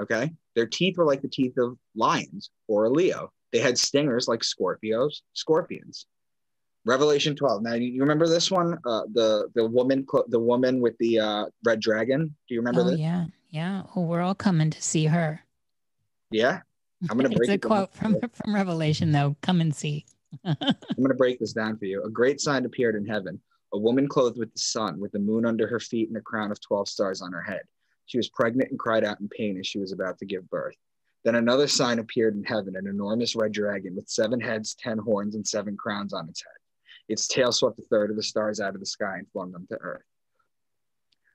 [0.00, 0.32] Okay.
[0.56, 3.30] Their teeth were like the teeth of lions or a Leo.
[3.52, 6.06] They had stingers like Scorpios, scorpions.
[6.84, 7.62] Revelation 12.
[7.62, 8.78] Now you remember this one?
[8.84, 12.34] Uh, the the woman the woman with the uh, red dragon.
[12.48, 12.98] Do you remember oh, this?
[12.98, 13.26] yeah.
[13.50, 13.82] Yeah.
[13.94, 15.44] Well, we're all coming to see her.
[16.30, 16.60] Yeah.
[17.10, 18.20] I'm gonna break it's a quote down.
[18.20, 19.36] from from Revelation though.
[19.42, 20.04] Come and see.
[20.44, 20.56] I'm
[21.00, 22.02] gonna break this down for you.
[22.04, 23.40] A great sign appeared in heaven.
[23.74, 26.52] A woman clothed with the sun, with the moon under her feet and a crown
[26.52, 27.62] of 12 stars on her head.
[28.06, 30.76] She was pregnant and cried out in pain as she was about to give birth.
[31.24, 35.34] Then another sign appeared in heaven, an enormous red dragon with seven heads, ten horns,
[35.34, 36.52] and seven crowns on its head.
[37.08, 39.66] Its tail swept a third of the stars out of the sky and flung them
[39.70, 40.04] to earth.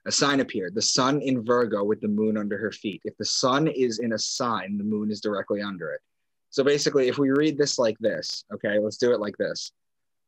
[0.07, 3.01] A sign appeared, the sun in Virgo with the moon under her feet.
[3.03, 5.99] If the sun is in a sign, the moon is directly under it.
[6.49, 9.73] So basically, if we read this like this, okay, let's do it like this.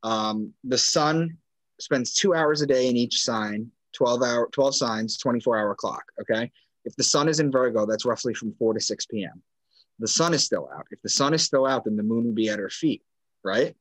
[0.03, 1.37] Um, the sun
[1.79, 6.03] spends two hours a day in each sign, 12 hour, 12 signs, 24 hour clock.
[6.21, 6.51] Okay.
[6.83, 9.41] If the sun is in Virgo, that's roughly from 4 to 6 p.m.
[9.99, 10.87] The sun is still out.
[10.91, 13.01] If the sun is still out, then the moon would be at her feet,
[13.43, 13.75] right?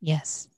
[0.00, 0.48] Yes.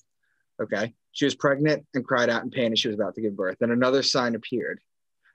[0.60, 0.94] Okay.
[1.16, 3.56] She was pregnant and cried out in pain as she was about to give birth.
[3.58, 4.80] Then another sign appeared.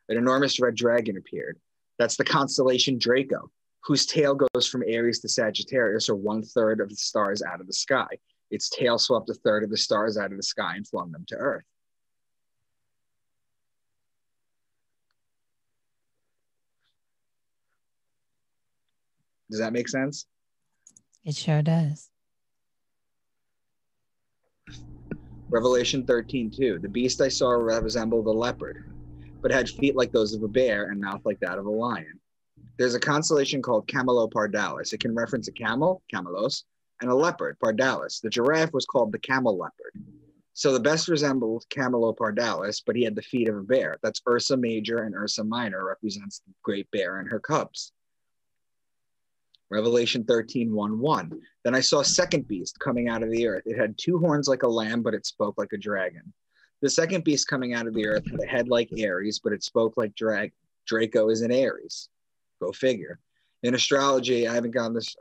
[0.10, 1.60] An enormous red dragon appeared.
[1.98, 3.50] That's the constellation Draco,
[3.86, 7.66] whose tail goes from Aries to Sagittarius, or one third of the stars out of
[7.66, 8.06] the sky.
[8.52, 11.26] Its tail swept a third of the stars out of the sky and flung them
[11.30, 11.66] to Earth.
[19.50, 20.28] Does that make sense?
[21.26, 22.11] It sure does.
[25.52, 26.80] Revelation 13, 2.
[26.80, 28.86] The beast I saw resembled a leopard,
[29.42, 32.22] but had feet like those of a bear and mouth like that of a lion.
[32.80, 34.94] There's a constellation called Camelopardalis.
[34.94, 36.64] It can reference a camel, camelos,
[37.02, 38.22] and a leopard, pardalis.
[38.22, 39.92] The giraffe was called the camel leopard.
[40.54, 43.98] So the best resembled Camelopardalis, but he had the feet of a bear.
[44.02, 47.92] That's Ursa Major and Ursa Minor represents the great bear and her cubs.
[49.72, 51.42] Revelation 13, 1, 1.
[51.64, 53.64] Then I saw a second beast coming out of the earth.
[53.66, 56.34] It had two horns like a lamb, but it spoke like a dragon.
[56.82, 59.64] The second beast coming out of the earth had a head like Aries, but it
[59.64, 60.52] spoke like drag.
[60.86, 62.10] Draco is an Aries.
[62.62, 63.20] Go figure.
[63.64, 65.16] In astrology, I haven't gone this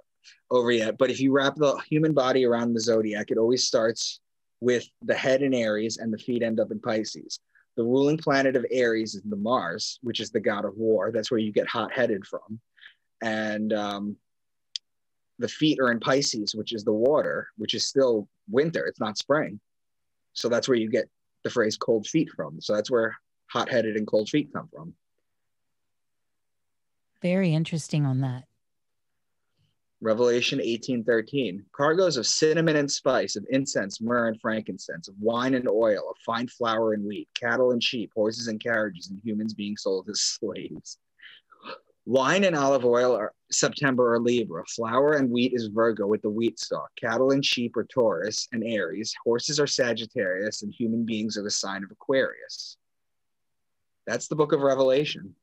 [0.51, 4.19] over yet, but if you wrap the human body around the zodiac, it always starts
[4.61, 7.39] with the head in Aries and the feet end up in Pisces.
[7.77, 11.13] The ruling planet of Aries is the Mars, which is the god of war.
[11.13, 12.59] That's where you get hot headed from.
[13.23, 14.17] And um,
[15.41, 18.87] the feet are in Pisces, which is the water, which is still winter.
[18.87, 19.59] It's not spring.
[20.35, 21.09] So that's where you get
[21.43, 22.61] the phrase cold feet from.
[22.61, 23.17] So that's where
[23.47, 24.95] hot headed and cold feet come from.
[27.23, 28.45] Very interesting on that.
[30.03, 31.65] Revelation 18:13.
[31.73, 36.17] Cargoes of cinnamon and spice, of incense, myrrh and frankincense, of wine and oil, of
[36.25, 40.21] fine flour and wheat, cattle and sheep, horses and carriages, and humans being sold as
[40.41, 40.99] slaves.
[42.11, 44.65] Wine and olive oil are September or Libra.
[44.67, 46.91] Flour and wheat is Virgo with the wheat stalk.
[47.01, 49.15] Cattle and sheep are Taurus and Aries.
[49.23, 52.77] Horses are Sagittarius, and human beings are the sign of Aquarius.
[54.09, 55.37] That's the book of Revelation.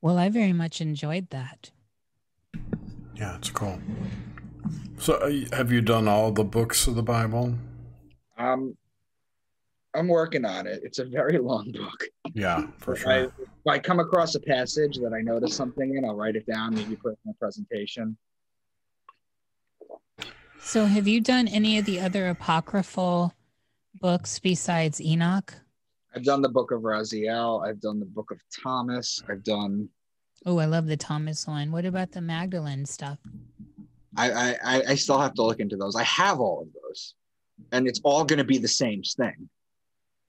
[0.00, 1.70] Well, I very much enjoyed that.
[3.14, 3.78] Yeah, it's cool.
[4.96, 7.58] So, uh, have you done all the books of the Bible?
[8.38, 8.74] Um,
[9.96, 10.80] I'm working on it.
[10.82, 12.04] It's a very long book.
[12.34, 13.10] Yeah, for sure.
[13.10, 13.30] I, if
[13.66, 16.96] I come across a passage that I notice something in, I'll write it down, maybe
[16.96, 18.16] put it in a presentation.
[20.60, 23.32] So, have you done any of the other apocryphal
[24.00, 25.54] books besides Enoch?
[26.14, 27.64] I've done the book of Raziel.
[27.66, 29.22] I've done the book of Thomas.
[29.28, 29.88] I've done.
[30.44, 31.70] Oh, I love the Thomas one.
[31.72, 33.18] What about the Magdalene stuff?
[34.16, 35.94] I I, I- I still have to look into those.
[35.94, 37.14] I have all of those,
[37.72, 39.48] and it's all going to be the same thing.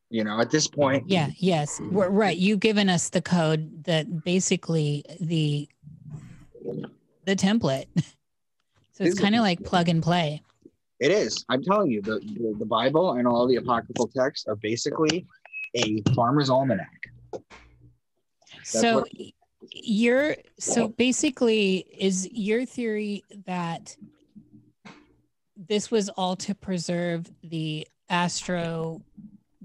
[0.09, 1.79] You know, at this point, Yeah, yes.
[1.79, 2.15] We're, mm-hmm.
[2.15, 2.37] right.
[2.37, 5.67] You've given us the code that basically the
[7.25, 7.87] the template.
[8.93, 10.41] So it's kind of like plug and play.
[10.99, 11.45] it is.
[11.49, 15.27] I'm telling you, the, the the Bible and all the apocryphal texts are basically
[15.75, 17.11] a farmer's almanac.
[18.63, 19.11] So what-
[19.71, 23.95] your so basically is your theory that
[25.55, 29.01] this was all to preserve the astro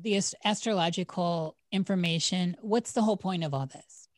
[0.02, 4.08] the ast- astrological information what's the whole point of all this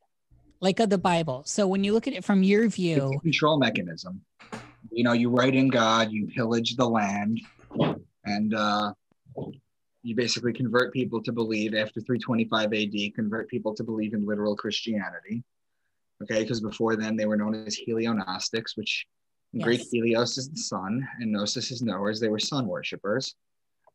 [0.60, 4.20] like of the bible so when you look at it from your view control mechanism.
[4.90, 7.40] You know, you write in God, you pillage the land,
[8.24, 8.92] and uh,
[10.02, 14.54] you basically convert people to believe after 325 AD, convert people to believe in literal
[14.54, 15.42] Christianity.
[16.22, 19.06] Okay, because before then they were known as Heliognostics, which
[19.52, 19.66] In Yes.
[19.66, 22.20] Greek, Helios is the sun, and Gnosis is knowers.
[22.20, 23.34] They were sun worshippers.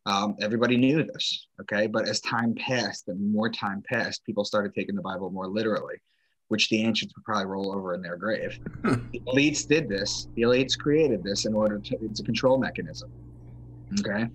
[0.06, 1.86] Um, everybody knew this, okay?
[1.86, 5.96] But as time passed and more time passed, people started taking the Bible more literally,
[6.48, 8.58] which the ancients would probably roll over in their grave.
[8.82, 10.28] the elites did this.
[10.36, 13.10] The elites created this in order to, it's a control mechanism,
[14.00, 14.26] okay?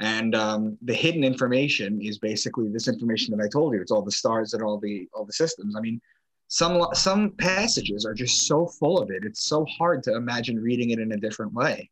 [0.00, 3.80] And um, the hidden information is basically this information that I told you.
[3.80, 5.76] It's all the stars and all the all the systems.
[5.76, 6.00] I mean,
[6.48, 9.24] some some passages are just so full of it.
[9.24, 11.90] It's so hard to imagine reading it in a different way.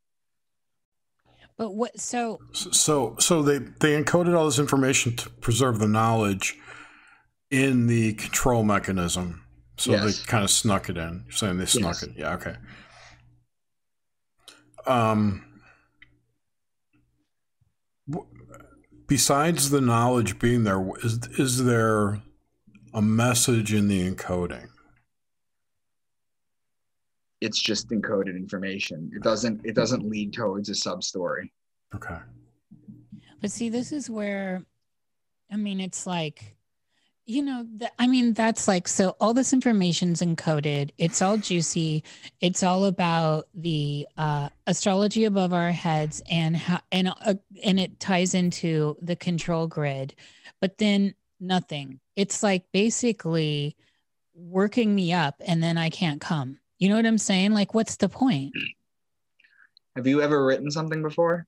[1.58, 1.98] But what?
[2.00, 6.56] So So, so they they encoded all this information to preserve the knowledge
[7.50, 9.44] in the control mechanism.
[9.76, 10.18] So Yes.
[10.20, 11.22] they kind of snuck it in.
[11.26, 12.02] You're saying they snuck Yes.
[12.02, 12.10] it?
[12.16, 12.34] Yeah.
[12.34, 12.56] Okay.
[14.86, 15.44] Um.
[18.08, 18.28] w-
[19.06, 22.22] Besides the knowledge being there, is is there
[22.94, 24.68] a message in the encoding?
[27.42, 29.10] It's just encoded information.
[29.14, 31.52] It doesn't it doesn't lead towards a sub story.
[31.94, 32.18] Okay.
[33.40, 34.64] But see, this is where,
[35.50, 36.56] I mean, it's like,
[37.26, 40.90] you know, the, I mean, that's like, so all this information's encoded.
[40.96, 42.04] It's all juicy.
[42.40, 47.34] It's all about the uh, astrology above our heads and how, and, uh,
[47.64, 50.14] and it ties into the control grid,
[50.60, 51.98] but then nothing.
[52.14, 53.76] It's like basically
[54.34, 56.58] working me up and then I can't come.
[56.82, 57.52] You know what I'm saying?
[57.52, 58.52] Like, what's the point?
[59.94, 61.46] Have you ever written something before?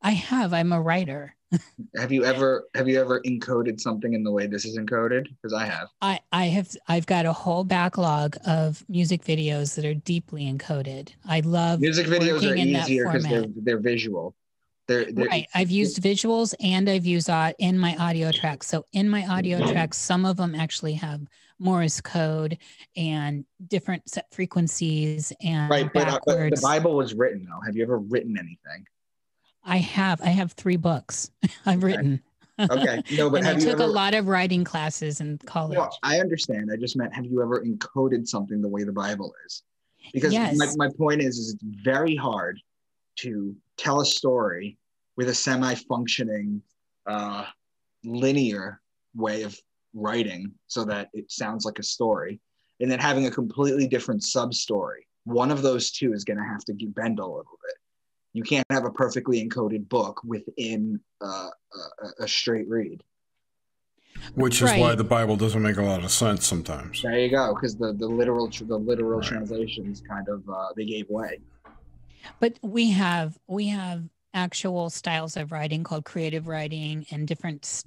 [0.00, 1.36] I have, I'm a writer.
[1.96, 5.24] Have you ever have you ever encoded something in the way this is encoded?
[5.24, 5.88] Because I have.
[6.00, 11.10] I, I have I've got a whole backlog of music videos that are deeply encoded.
[11.28, 14.36] I love Music videos are working in that easier because they're they're visual.
[14.90, 15.46] They're, they're right.
[15.54, 18.66] I've used visuals and I've used uh, in my audio tracks.
[18.66, 21.20] So in my audio tracks, some of them actually have
[21.60, 22.58] Morse code
[22.96, 26.60] and different set frequencies and right, but, uh, but the.
[26.60, 27.60] Bible was written though.
[27.64, 28.84] Have you ever written anything?
[29.62, 31.30] I have I have three books
[31.66, 32.20] I've written.
[32.58, 33.84] Okay, no, but I have you took ever?
[33.84, 35.78] a lot of writing classes in college.
[35.78, 36.70] Well, I understand.
[36.72, 39.62] I just meant, have you ever encoded something the way the Bible is?
[40.12, 40.56] Because Yes.
[40.56, 42.58] my, my point is, is it's very hard
[43.20, 44.78] to tell a story
[45.16, 46.62] with a semi-functioning,
[47.06, 47.44] uh,
[48.04, 48.80] linear
[49.14, 49.58] way of
[49.94, 52.40] writing, so that it sounds like a story,
[52.80, 55.06] and then having a completely different sub-story.
[55.24, 57.74] One of those two is going to have to bend a little bit.
[58.32, 63.02] You can't have a perfectly encoded book within uh, a, a- a straight read.
[64.34, 67.02] Which is why the Bible doesn't make a lot of sense sometimes.
[67.02, 69.28] There you go, because the, the literal the literal Right.
[69.28, 71.40] translations kind of uh, they gave way.
[72.38, 74.04] but we have we have
[74.34, 77.84] actual styles of writing called creative writing and different s-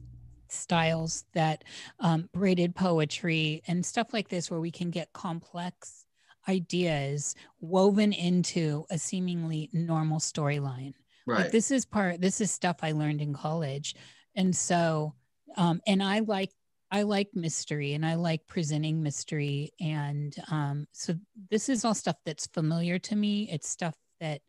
[0.49, 1.63] styles that
[1.99, 6.05] um, braided poetry and stuff like this where we can get complex
[6.47, 10.93] ideas woven into a seemingly normal storyline.
[11.25, 11.43] Right.
[11.43, 13.95] like this is part this is stuff i learned in college.
[14.35, 15.13] And so
[15.55, 16.51] um and i like
[16.91, 21.15] i like mystery and i like presenting mystery and um so
[21.49, 23.49] this is all stuff that's familiar to me.
[23.49, 24.41] It's stuff that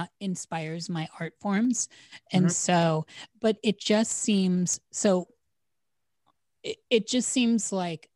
[0.00, 1.88] uh, inspires my art forms
[2.32, 2.50] and Mhm.
[2.50, 3.06] so
[3.40, 5.28] but it just seems so
[6.62, 8.10] it, it just seems like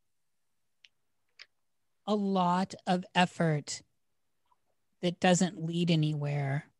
[2.06, 3.82] a lot of effort
[5.02, 6.70] that doesn't lead anywhere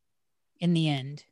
[0.61, 1.25] in the end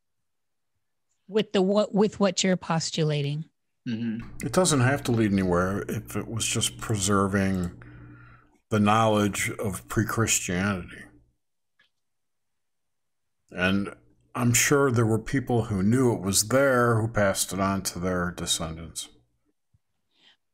[1.28, 3.44] with the what with what you're postulating
[3.86, 7.82] hmm It doesn't have to lead anywhere if it was just preserving
[8.70, 11.04] the knowledge of pre Christianity.
[13.54, 13.94] And
[14.34, 17.98] I'm sure there were people who knew it was there who passed it on to
[17.98, 19.08] their descendants.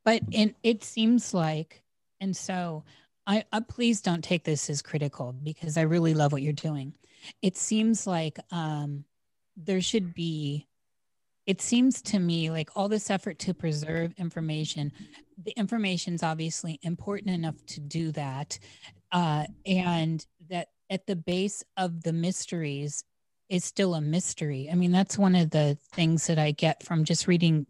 [0.05, 1.82] but it, it seems like
[2.20, 2.82] and so
[3.26, 6.94] I, I please don't take this as critical because i really love what you're doing
[7.42, 9.05] it seems like um
[9.57, 10.66] there should be
[11.46, 14.92] it seems to me like all this effort to preserve information
[15.44, 18.59] the information's obviously important enough to do that
[19.12, 20.26] uh, and
[20.91, 23.05] at the base of the mysteries
[23.49, 27.05] is still a mystery i mean that's one of the things that i get from
[27.05, 27.66] just reading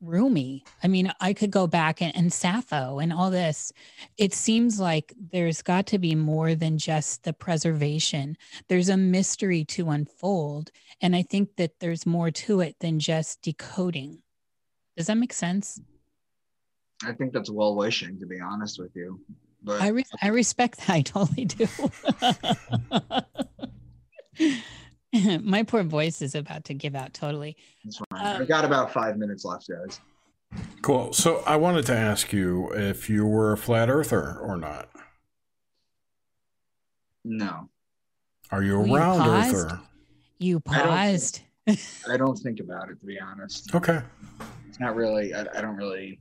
[0.00, 0.64] Rumi.
[0.82, 3.72] I mean, I could go back and, and Sappho and all this.
[4.16, 8.36] It seems like there's got to be more than just the preservation.
[8.68, 10.70] There's a mystery to unfold.
[11.00, 14.22] And I think that there's more to it than just decoding.
[14.96, 15.80] Does that make sense?
[17.04, 19.20] I think that's well wishing, to be honest with you.
[19.62, 20.90] But I, re- I respect that.
[20.94, 21.66] I totally do.
[25.42, 27.56] My poor voice is about to give out totally.
[27.84, 28.36] it's fine.
[28.36, 30.00] um, I've got about five minutes left, guys.
[30.82, 31.12] Cool.
[31.12, 34.88] So I wanted to ask you if you were a flat earther or not.
[37.24, 37.68] No.
[38.50, 39.54] Are you a Well, round paused.
[39.54, 39.80] earther?
[40.38, 41.40] You I don't- paused.
[42.08, 43.74] I don't think about it to be honest.
[43.74, 44.00] Okay.
[44.68, 45.34] It's not really.
[45.34, 46.20] I, I don't really.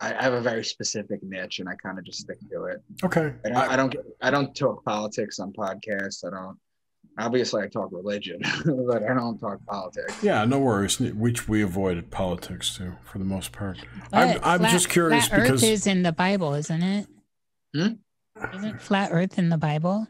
[0.00, 2.82] I, I have a very specific niche, and I kind of just stick to it.
[3.04, 3.32] Okay.
[3.44, 3.96] I don't, I, don't.
[4.22, 6.24] I don't talk politics on podcasts.
[6.24, 6.56] I don't.
[7.18, 8.40] Obviously, I talk religion,
[8.86, 10.22] but I don't talk politics.
[10.22, 11.00] yeah, no worries.
[11.00, 13.78] Which we avoided politics too, for the most part.
[14.12, 17.06] I'm, But I'm flat- just curious flat because Earth is in the Bible, isn't it?
[17.74, 17.88] Hmm?
[18.56, 20.06] Isn't flat Earth in the Bible?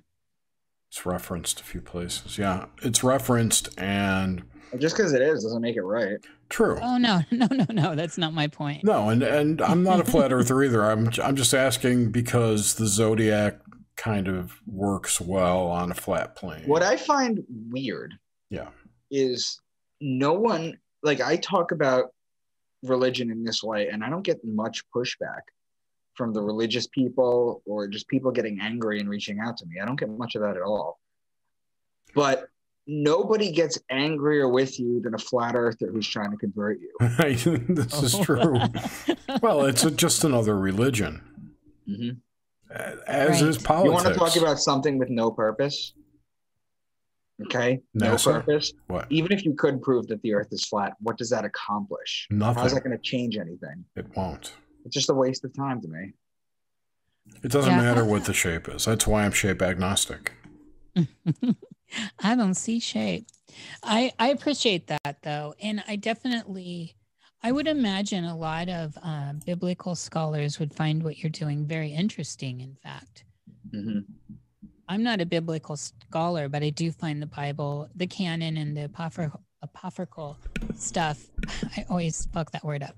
[0.91, 2.39] it's referenced a few places.
[2.39, 4.43] Yeah, it's referenced and
[4.79, 6.19] Just because it is doesn't make it right.
[6.51, 6.79] true.
[6.83, 7.95] Oh no, no, no, no.
[7.95, 8.85] That's not my point.
[8.85, 10.85] No, and and I'm not a flat earther either.
[10.85, 13.61] I'm I'm just asking because the zodiac
[13.97, 16.63] kind of works well on a flat plane.
[16.67, 18.15] What I find weird,
[18.51, 18.69] Yeah.
[19.11, 19.61] is
[20.01, 22.13] no one like I talk about
[22.85, 25.41] religion in this way, and I don't get much pushback
[26.15, 29.77] from the religious people or just people getting angry and reaching out to me.
[29.81, 30.99] I don't get much of that at all.
[32.15, 32.49] But
[32.89, 36.91] nobody gets angrier with you than a flat earther who's trying to convert you.
[37.69, 38.59] this is true.
[39.43, 41.23] well, it's a, just another religion,
[41.89, 42.17] Mhm.
[43.07, 43.65] as is Right.
[43.65, 43.85] politics.
[43.87, 45.93] You want to talk about something with no purpose?
[47.47, 48.33] Okay, no NASA?
[48.33, 48.73] purpose.
[48.89, 49.07] what?
[49.11, 52.27] Even if you could prove that the Earth is flat, what does that accomplish?
[52.31, 52.61] Nothing.
[52.63, 53.85] How's that going to change anything?
[53.95, 54.55] It won't.
[54.85, 56.15] It's just a waste of time to me.
[57.45, 57.81] It doesn't Yeah.
[57.83, 58.87] matter what the shape is.
[58.87, 60.33] That's why I'm shape agnostic.
[62.23, 63.27] I don't see shape.
[63.83, 66.97] I I appreciate that though, and I definitely,
[67.43, 71.91] I would imagine a lot of uh, biblical scholars would find what you're doing very
[71.93, 72.61] interesting.
[72.61, 73.25] In fact,
[73.73, 74.01] hmm
[74.89, 78.85] I'm not a biblical scholar, but I do find the Bible, the canon, and the
[78.85, 80.39] apocryphal, apocryphal
[80.77, 81.27] stuff.
[81.77, 82.97] I always fuck that word up.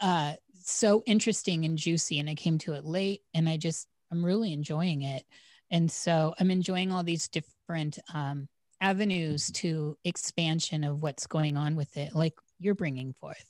[0.00, 0.34] Uh,
[0.64, 4.52] so interesting and juicy, and I came to it late, and I just I'm really
[4.52, 5.24] enjoying it,
[5.72, 8.46] and so I'm enjoying all these different um,
[8.80, 13.44] avenues to expansion of what's going on with it, like you're bringing forth.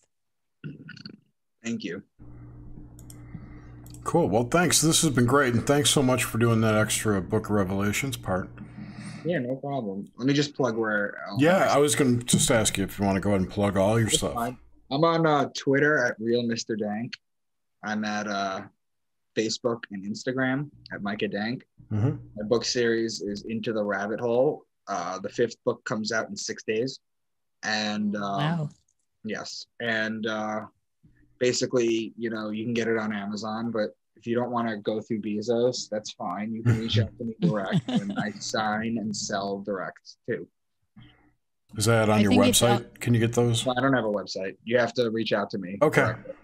[1.63, 2.03] Thank you.
[4.05, 4.29] Cool.
[4.29, 4.81] Well, thanks.
[4.81, 8.17] This has been great, and thanks so much for doing that extra Book of Revelations
[8.17, 8.49] part.
[9.25, 10.11] Yeah, no problem.
[10.17, 11.17] Let me just plug where.
[11.29, 13.43] I'll- Yeah, I was going to just ask you if you want to go ahead
[13.43, 14.35] and plug all your That's stuff.
[14.35, 14.57] fine.
[14.91, 16.77] I'm on uh, Twitter at Real Mr.
[16.79, 17.13] Dank.
[17.85, 18.63] I'm at uh,
[19.37, 21.65] Facebook and Instagram at Micah Dank.
[21.91, 24.65] hmm My book series is Into the Rabbit Hole.
[24.89, 26.99] Uh, the fifth book comes out in six days,
[27.63, 28.69] and um, wow.
[29.25, 29.67] Yes.
[29.81, 30.63] And uh,
[31.39, 34.77] basically, you know, you can get it on Amazon, but if you don't want to
[34.77, 36.53] go through Bezos, that's fine.
[36.53, 40.47] You can reach out to me direct, and I sign and sell direct too.
[41.77, 43.01] Is that on I your think website?
[43.01, 43.63] Can you get those?
[43.63, 44.57] So I don't have a website.
[44.65, 45.79] You have to reach out to me.
[45.81, 46.03] Okay.
[46.03, 46.35] directly.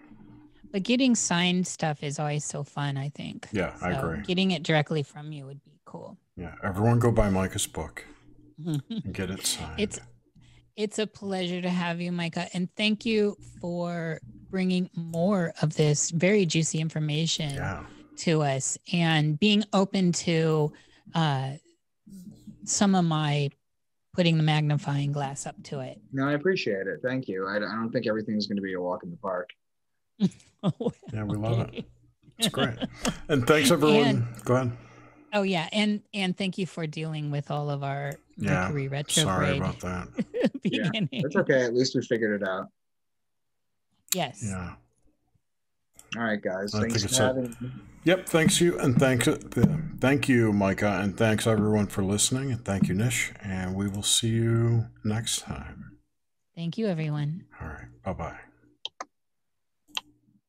[0.71, 3.47] But getting signed stuff is always so fun, I think.
[3.51, 4.21] Yeah, I agree.
[4.21, 6.17] Getting it directly from you would be cool.
[6.35, 8.05] Yeah, everyone go buy Micah's book
[8.65, 9.79] and get it signed.
[9.79, 9.99] it's
[10.75, 16.09] it's a pleasure to have you, Micah, and thank you for bringing more of this
[16.11, 17.83] very juicy information yeah,
[18.17, 20.71] to us and being open to
[21.13, 21.51] uh,
[22.63, 23.49] some of my
[24.13, 25.99] putting the magnifying glass up to it.
[26.11, 26.99] No, I appreciate it.
[27.03, 27.45] Thank you.
[27.47, 29.49] I, I don't think everything's going to be a walk in the park.
[30.19, 31.85] Yeah, we love it.
[32.37, 32.75] It's great.
[33.27, 34.07] And thanks everyone.
[34.07, 34.71] And- go ahead.
[35.31, 39.57] Oh yeah, and and thank you for dealing with all of our Yeah, Mercury Sorry
[39.57, 40.07] about that.
[40.63, 41.21] Yeah, beginning.
[41.23, 41.63] That's okay.
[41.63, 42.67] At least we figured it out.
[44.13, 44.41] Yes.
[44.43, 44.73] Yeah.
[46.17, 46.73] All right, guys.
[46.73, 47.71] I Thanks think for it's a- having me.
[48.05, 48.25] Yep.
[48.27, 49.37] Thanks you, and thanks, uh,
[49.99, 54.03] thank you, Micah, and thanks everyone for listening, and thank you, Nish, and we will
[54.03, 55.97] see you next time.
[56.55, 57.45] Thank you, everyone.
[57.61, 57.87] All right.
[58.03, 58.39] Bye bye.